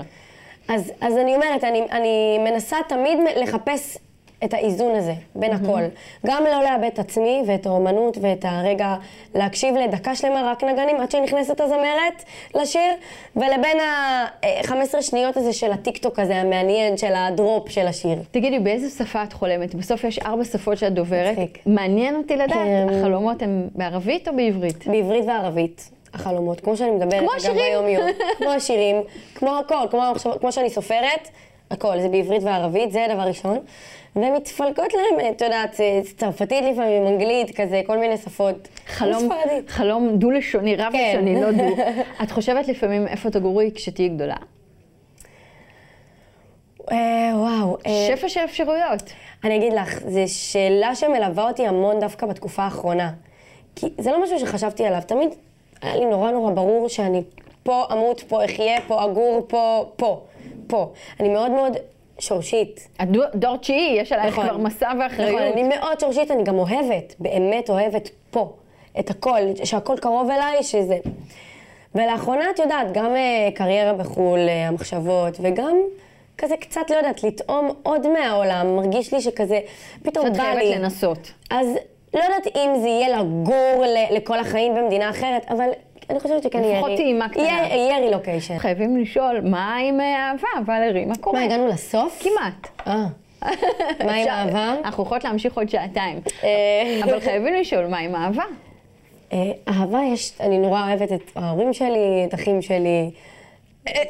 אז, 0.68 0.92
אז 1.02 1.18
אני 1.18 1.36
אומרת, 1.36 1.64
אני, 1.64 1.82
אני 1.92 2.38
מנסה 2.40 2.78
תמיד 2.88 3.18
לחפש 3.36 3.98
את 4.44 4.54
האיזון 4.54 4.96
הזה 4.96 5.14
בין 5.36 5.54
הכל. 5.54 5.82
גם 6.26 6.44
לא 6.44 6.64
לאבד 6.64 6.90
את 6.94 7.00
עצמי 7.00 7.44
ואת 7.48 7.66
האומנות 7.66 8.18
ואת 8.22 8.46
הרגע 8.48 8.96
להקשיב 9.36 9.76
לדקה 9.76 10.16
שלמה 10.16 10.42
רק 10.52 10.64
נגנים 10.64 11.02
עד 11.02 11.12
שנכנסת 11.12 11.62
הזמרת 11.62 12.24
לשיר, 12.56 12.94
ולבין 13.36 13.80
ה-15 13.80 15.02
שניות 15.02 15.38
הזה 15.38 15.54
של 15.54 15.72
הטיקטוק 15.72 16.20
הזה 16.20 16.36
המעניין, 16.36 16.98
של 16.98 17.14
הדרופ 17.16 17.70
של 17.70 17.88
השיר. 17.88 18.18
תגידי, 18.32 18.60
באיזה 18.60 18.90
שפה 18.90 19.24
את 19.24 19.34
חולמת? 19.34 19.76
בסוף 19.76 20.04
יש 20.04 20.20
ארבע 20.20 20.44
שפות 20.44 20.78
שאת 20.78 20.94
דוברת. 20.94 21.38
מצחיק. 21.38 21.60
מעניין 21.66 22.16
אותי 22.16 22.36
לדעת, 22.36 22.52
אמ, 22.52 22.90
החלומות 22.90 23.42
הם 23.42 23.68
בערבית 23.76 24.28
או 24.28 24.36
בעברית? 24.36 24.88
בעברית 24.88 25.26
וערבית, 25.28 25.90
החלומות, 26.14 26.62
כמו 26.62 26.78
שאני 26.78 26.92
מדברת, 26.92 27.20
כמו 27.20 27.32
השירים. 27.38 28.00
כמו 28.38 28.50
השירים, 28.50 29.02
כמו 29.36 29.58
הכל, 29.58 29.88
כמו, 29.92 30.14
כמו 30.40 30.52
שאני 30.52 30.70
סופרת, 30.70 31.30
הכל, 31.72 32.00
זה 32.00 32.10
בעברית 32.10 32.44
וערבית, 32.44 32.92
זה 32.92 33.06
הדבר 33.06 33.22
ראשון. 33.22 33.58
ומתפלקות 34.16 34.94
להם, 34.94 35.32
את 35.32 35.42
יודעת, 35.42 35.80
צרפתית 36.18 36.64
לפעמים, 36.72 37.08
אנגלית, 37.08 37.62
כזה, 37.62 37.82
כל 37.88 37.98
מיני 37.98 38.18
שפות. 38.18 38.68
חלום. 38.88 39.30
חלום 39.68 40.18
דו-לשוני, 40.18 40.76
רב-לשוני, 40.76 41.36
כן. 41.36 41.42
לא 41.42 41.52
דו. 41.52 41.76
את 42.24 42.32
חושבת 42.32 42.68
לפעמים 42.68 43.08
איפה 43.08 43.30
תגורי 43.30 43.72
כשתהיי 43.76 44.10
גדולה? 44.10 44.36
אה, 46.92 47.32
וואו. 47.36 47.78
אה, 47.86 48.08
שפע 48.08 48.30
של 48.30 48.40
אפשרויות. 48.40 49.04
אני 49.44 49.58
אגיד 49.58 49.74
לך, 49.74 50.00
זו 50.08 50.22
שאלה 50.28 50.96
שמלווה 50.96 51.48
אותי 51.48 51.68
המון 51.68 52.00
דווקא 52.00 52.26
בתקופה 52.26 52.64
האחרונה. 52.64 53.12
כי 53.76 53.88
זה 53.98 54.12
לא 54.12 54.24
משהו 54.24 54.40
שחשבתי 54.40 54.86
עליו, 54.86 55.02
תמיד 55.08 55.30
היה 55.82 55.96
לי 55.96 56.06
נורא 56.06 56.32
נורא 56.32 56.52
ברור 56.52 56.90
שאני 56.90 57.24
פה 57.64 57.86
אמות, 57.92 58.24
פה 58.28 58.46
אחיה, 58.46 58.82
פה 58.88 59.06
אגור, 59.06 59.46
פה, 59.48 59.92
פה, 59.96 60.22
פה. 60.68 60.90
אני 61.20 61.30
מאוד 61.30 61.52
מאוד 61.52 61.78
שורשית. 62.20 62.88
את 63.02 63.12
דו- 63.12 63.22
דור 63.36 63.58
תשיעי, 63.58 63.98
יש 64.00 64.12
עלייך 64.12 64.34
נכון. 64.34 64.48
כבר 64.48 64.58
מסע 64.58 64.92
ואחריות. 65.00 65.42
נכון, 65.42 65.52
אני 65.52 65.64
מאוד 65.64 66.00
שורשית, 66.00 66.32
אני 66.32 66.44
גם 66.44 66.60
אוהבת, 66.60 67.16
באמת 67.20 67.70
אוהבת 67.70 68.10
פה, 68.32 68.54
את 69.00 69.10
הכל, 69.10 69.40
שהכל 69.64 69.96
קרוב 70.02 70.30
אליי, 70.32 70.64
שזה... 70.64 70.98
ולאחרונה, 71.96 72.46
את 72.50 72.60
יודעת, 72.60 72.92
גם 72.92 73.16
אה, 73.16 73.50
קריירה 73.56 73.94
בחו"ל, 73.94 74.40
אה, 74.40 74.68
המחשבות, 74.68 75.38
וגם 75.42 75.78
כזה 76.38 76.58
קצת, 76.58 76.82
לא 76.90 76.96
יודעת, 76.96 77.24
לטעום 77.24 77.70
עוד 77.84 78.08
מהעולם, 78.08 78.76
מרגיש 78.76 79.14
לי 79.14 79.22
שכזה, 79.22 79.60
פתאום 80.04 80.26
שאת 80.26 80.38
בא 80.38 80.44
חייבת 80.44 80.62
לי. 80.64 80.76
לנסות. 80.76 81.32
אז 81.50 81.68
לא 82.14 82.20
יודעת 82.24 82.48
אם 82.56 82.70
זה 82.82 82.88
יהיה 82.88 83.18
לגור 83.20 83.84
לכל 84.12 84.40
החיים 84.40 84.76
במדינה 84.76 85.10
אחרת, 85.10 85.46
אבל 85.50 85.70
אני 86.10 86.20
חושבת 86.20 86.44
שכן 86.44 86.64
יהיה... 86.64 86.78
לפחות 86.78 86.92
טעימה 86.98 87.30
קטנה. 87.30 87.44
יהיה- 87.44 87.98
רילוקיישן. 88.00 88.58
חייבים 88.60 88.98
לשאול, 88.98 89.42
מה 89.44 89.76
עם 89.78 90.00
אה, 90.02 90.32
אהבה? 90.32 90.72
ולרי, 90.74 91.06
מה 91.06 91.16
קורה? 91.18 91.40
מה, 91.40 91.46
הגענו 91.46 91.68
לסוף? 91.68 92.24
כמעט. 92.24 92.88
אה. 92.88 93.06
מה 94.06 94.14
עם 94.14 94.28
אהבה? 94.38 94.76
אנחנו 94.84 95.04
יכולות 95.04 95.24
להמשיך 95.24 95.58
עוד 95.58 95.70
שעתיים. 95.70 96.20
אה, 96.44 96.50
אבל 97.04 97.20
חייבים 97.20 97.54
לשאול, 97.54 97.88
מה 97.88 97.98
עם 97.98 98.16
אהבה? 98.16 98.44
אה, 99.34 99.38
אהבה 99.68 100.00
יש, 100.14 100.34
אני 100.40 100.58
נורא 100.60 100.82
אוהבת 100.88 101.12
את 101.12 101.22
ההורים 101.36 101.74
שלי, 101.74 102.26
את 102.30 102.34
אחים 102.34 102.62
שלי, 102.62 103.12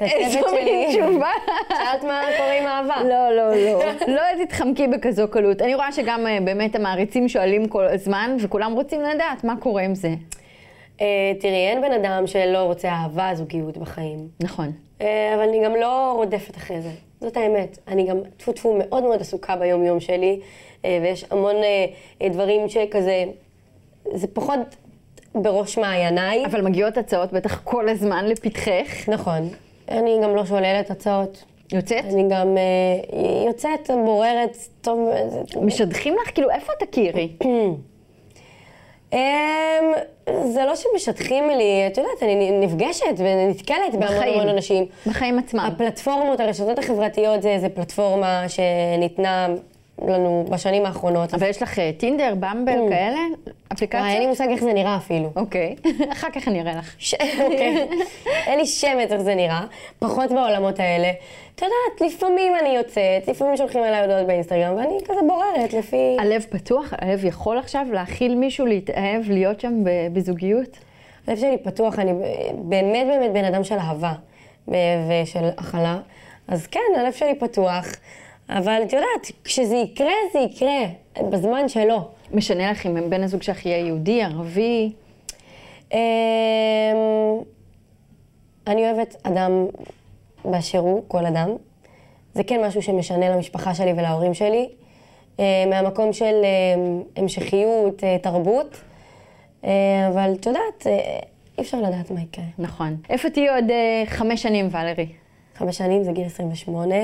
איזו 0.01 0.39
מין. 0.53 0.89
תשובה. 0.91 1.29
שאלת 1.69 2.03
מה 2.03 2.21
קורה 2.38 2.53
עם 2.62 2.65
אהבה? 2.67 2.95
לא, 3.10 3.29
לא, 3.36 3.55
לא. 3.55 3.83
לא 4.07 4.45
תתחמקי 4.45 4.88
בכזו 4.88 5.27
קלות. 5.27 5.62
אני 5.62 5.75
רואה 5.75 5.91
שגם 5.91 6.25
באמת 6.45 6.75
המעריצים 6.75 7.29
שואלים 7.29 7.67
כל 7.67 7.83
הזמן, 7.88 8.38
וכולם 8.41 8.73
רוצים 8.73 9.01
לדעת 9.01 9.43
מה 9.43 9.53
קורה 9.60 9.81
עם 9.81 9.95
זה. 9.95 10.10
אה, 11.01 11.31
תראי, 11.39 11.67
אין 11.67 11.81
בן 11.81 11.91
אדם 11.91 12.27
שלא 12.27 12.57
רוצה 12.57 12.89
אהבה, 12.89 13.31
זוגיות 13.33 13.77
בחיים. 13.77 14.27
נכון. 14.43 14.71
אה, 15.01 15.36
אבל 15.36 15.43
אני 15.43 15.65
גם 15.65 15.75
לא 15.75 16.13
רודפת 16.15 16.57
אחרי 16.57 16.81
זה. 16.81 16.91
זאת 17.21 17.38
האמת. 17.38 17.77
אני 17.88 18.07
גם 18.07 18.17
טפו 18.38 18.51
טפו 18.51 18.75
מאוד 18.79 19.03
מאוד 19.03 19.21
עסוקה 19.21 19.55
ביום-יום 19.55 19.99
שלי, 19.99 20.39
אה, 20.86 20.99
ויש 21.01 21.25
המון 21.31 21.55
אה, 22.21 22.29
דברים 22.29 22.69
שכזה, 22.69 23.23
זה 24.13 24.27
פחות 24.27 24.60
בראש 25.36 25.77
מעייניי. 25.77 26.45
אבל 26.45 26.62
מגיעות 26.62 26.97
הצעות 26.97 27.33
בטח 27.33 27.62
כל 27.63 27.89
הזמן 27.89 28.25
לפתחך. 28.25 29.10
נכון. 29.10 29.49
אני 29.89 30.17
גם 30.23 30.36
לא 30.36 30.45
שוללת 30.45 30.91
הצעות. 30.91 31.43
יוצאת? 31.73 32.05
אני 32.05 32.23
גם 32.29 32.57
אה, 32.57 33.45
יוצאת, 33.47 33.89
בוררת, 34.05 34.57
טוב, 34.81 35.10
משדכים 35.62 36.15
לך? 36.21 36.33
כאילו, 36.33 36.49
איפה 36.49 36.71
תכירי? 36.79 37.29
אמ, 39.13 39.19
זה 40.45 40.65
לא 40.65 40.73
שמשטחים 40.75 41.49
לי, 41.49 41.87
את 41.87 41.97
יודעת, 41.97 42.23
אני 42.23 42.51
נפגשת 42.51 43.05
ונתקלת 43.17 43.95
בהמון. 43.99 44.23
המון 44.23 44.47
אנשים. 44.47 44.85
בחיים 45.07 45.39
עצמם. 45.39 45.59
הפלטפורמות, 45.59 46.39
הרשתות 46.39 46.79
החברתיות, 46.79 47.41
זה, 47.41 47.57
זה 47.59 47.69
פלטפורמה 47.69 48.45
שניתנה 48.47 49.47
לנו 50.01 50.45
בשנים 50.49 50.86
האחרונות. 50.86 51.33
אבל 51.33 51.47
יש 51.47 51.62
לך 51.62 51.79
אה, 51.79 51.91
טינדר, 51.97 52.33
במבל, 52.39 52.73
כאלה? 52.89 53.15
וואי, 53.15 53.21
אין 53.21 53.29
לי 53.29 53.73
אפליקציות? 53.73 54.27
מושג 54.27 54.47
איך 54.49 54.63
זה 54.63 54.73
נראה 54.73 54.97
אפילו. 54.97 55.31
אוקיי, 55.36 55.75
אחר 56.13 56.27
כך 56.33 56.47
אני 56.47 56.62
אראה 56.62 56.75
לך. 56.75 56.95
אוקיי. 57.39 57.88
אין 58.47 58.60
לי 58.60 58.65
שמץ 58.65 59.12
איך 59.12 59.21
זה 59.21 59.36
נראה, 59.36 59.65
פחות 59.99 60.31
בעולמות 60.31 60.79
האלה. 60.79 61.12
את 61.55 61.62
יודעת, 61.62 62.12
לפעמים 62.12 62.53
אני 62.62 62.69
יוצאת, 62.69 63.27
לפעמים 63.27 63.57
שולחים 63.57 63.83
אליי 63.83 64.01
הודעות 64.01 64.27
באינסטגרם, 64.27 64.75
ואני 64.75 64.97
כזה 65.05 65.19
בוררת 65.27 65.73
לפי... 65.73 66.17
הלב 66.19 66.45
פתוח? 66.49 66.93
הלב 66.97 67.25
יכול 67.25 67.57
עכשיו 67.57 67.86
להכיל 67.91 68.36
מישהו, 68.36 68.65
להתאהב, 68.65 69.29
להיות 69.29 69.60
שם 69.60 69.83
בזוגיות? 70.13 70.77
הלב 71.27 71.38
שלי 71.38 71.57
פתוח, 71.57 71.99
אני 71.99 72.13
באמת 72.53 73.07
באמת 73.07 73.31
בן 73.33 73.45
אדם 73.45 73.63
של 73.63 73.75
אהבה 73.75 74.13
ושל 74.67 75.49
הכלה. 75.57 75.97
אז 76.47 76.67
כן, 76.67 76.79
הלב 76.97 77.13
שלי 77.13 77.36
פתוח, 77.36 77.86
אבל 78.49 78.81
את 78.83 78.93
יודעת, 78.93 79.31
כשזה 79.43 79.75
יקרה, 79.75 80.13
זה 80.33 80.39
יקרה, 80.39 80.86
בזמן 81.29 81.69
שלו. 81.69 82.07
משנה 82.33 82.71
לך 82.71 82.86
אם 82.86 83.10
בן 83.10 83.23
הזוג 83.23 83.41
שלך 83.41 83.65
יהיה 83.65 83.77
יהודי, 83.77 84.23
ערבי? 84.23 84.91
אמ, 85.93 85.97
אני 88.67 88.91
אוהבת 88.91 89.15
אדם 89.23 89.65
באשר 90.45 90.79
הוא, 90.79 91.03
כל 91.07 91.25
אדם. 91.25 91.49
זה 92.33 92.43
כן 92.43 92.65
משהו 92.65 92.81
שמשנה 92.81 93.29
למשפחה 93.29 93.75
שלי 93.75 93.93
ולהורים 93.93 94.33
שלי, 94.33 94.69
אה, 95.39 95.63
מהמקום 95.69 96.13
של 96.13 96.25
אה, 96.43 96.75
המשכיות, 97.15 98.03
אה, 98.03 98.17
תרבות, 98.21 98.77
אבל 100.07 100.33
את 100.39 100.45
יודעת, 100.45 100.88
אי 101.57 101.62
אפשר 101.62 101.81
לדעת 101.81 102.12
מה 102.12 102.21
יקרה. 102.21 102.45
נכון. 102.57 102.97
איפה 103.10 103.29
תהיי 103.29 103.49
עוד 103.49 103.65
חמש 104.05 104.41
שנים, 104.43 104.67
ולרי? 104.71 105.07
חמש 105.55 105.77
שנים 105.77 106.03
זה 106.03 106.12
גיל 106.12 106.25
28. 106.25 106.95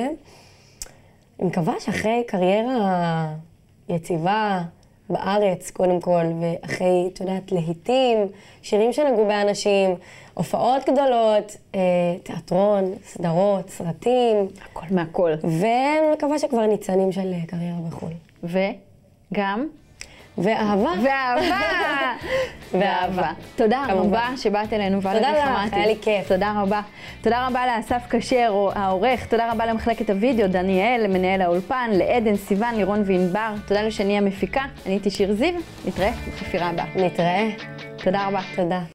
אני 1.43 1.51
מקווה 1.51 1.73
שאחרי 1.79 2.23
קריירה 2.27 3.27
יציבה 3.89 4.61
בארץ, 5.09 5.71
קודם 5.71 6.01
כל, 6.01 6.23
ואחרי, 6.41 7.09
את 7.13 7.19
יודעת, 7.19 7.51
להיטים, 7.51 8.17
שירים 8.61 8.93
שנגעו 8.93 9.25
באנשים, 9.27 9.95
הופעות 10.33 10.89
גדולות, 10.89 11.57
אה, 11.75 11.79
תיאטרון, 12.23 12.93
סדרות, 13.05 13.69
סרטים, 13.69 14.47
הכל 14.61 14.85
מהכל. 14.91 15.31
ואני 15.43 16.13
מקווה 16.13 16.39
שכבר 16.39 16.65
ניצנים 16.65 17.11
של 17.11 17.33
אה, 17.33 17.45
קריירה 17.47 17.77
בחו"ל. 17.87 18.13
וגם? 18.43 19.67
ואהבה. 20.37 20.91
ואהבה! 21.03 21.59
ואהבה. 22.71 23.31
תודה 23.55 23.83
כמובן. 23.87 24.17
רבה 24.17 24.37
שבאת 24.37 24.73
אלינו, 24.73 25.01
ולרי 25.01 25.15
תודה 25.15 25.31
לך. 25.31 25.73
היה 25.73 25.87
לי 25.87 25.95
כיף. 26.01 26.27
תודה 26.27 26.53
רבה. 26.61 26.81
תודה 27.21 27.47
רבה 27.47 27.61
לאסף 27.67 28.01
כשר, 28.09 28.69
העורך. 28.75 29.25
תודה 29.25 29.51
רבה 29.51 29.65
למחלקת 29.65 30.09
הוידאו, 30.09 30.47
דניאל, 30.47 31.01
למנהל 31.03 31.41
האולפן, 31.41 31.89
לעדן, 31.93 32.35
סיוון, 32.35 32.75
לירון 32.75 33.03
וענבר. 33.05 33.53
תודה 33.67 33.81
לשני 33.81 34.17
המפיקה. 34.17 34.61
אני 34.85 34.93
הייתי 34.93 35.09
שיר 35.09 35.33
זיו, 35.33 35.53
נתראה 35.85 36.11
בחפירה 36.27 36.69
הבאה. 36.69 36.85
נתראה. 36.95 37.49
תודה 37.97 38.27
רבה. 38.27 38.41
תודה. 38.55 38.83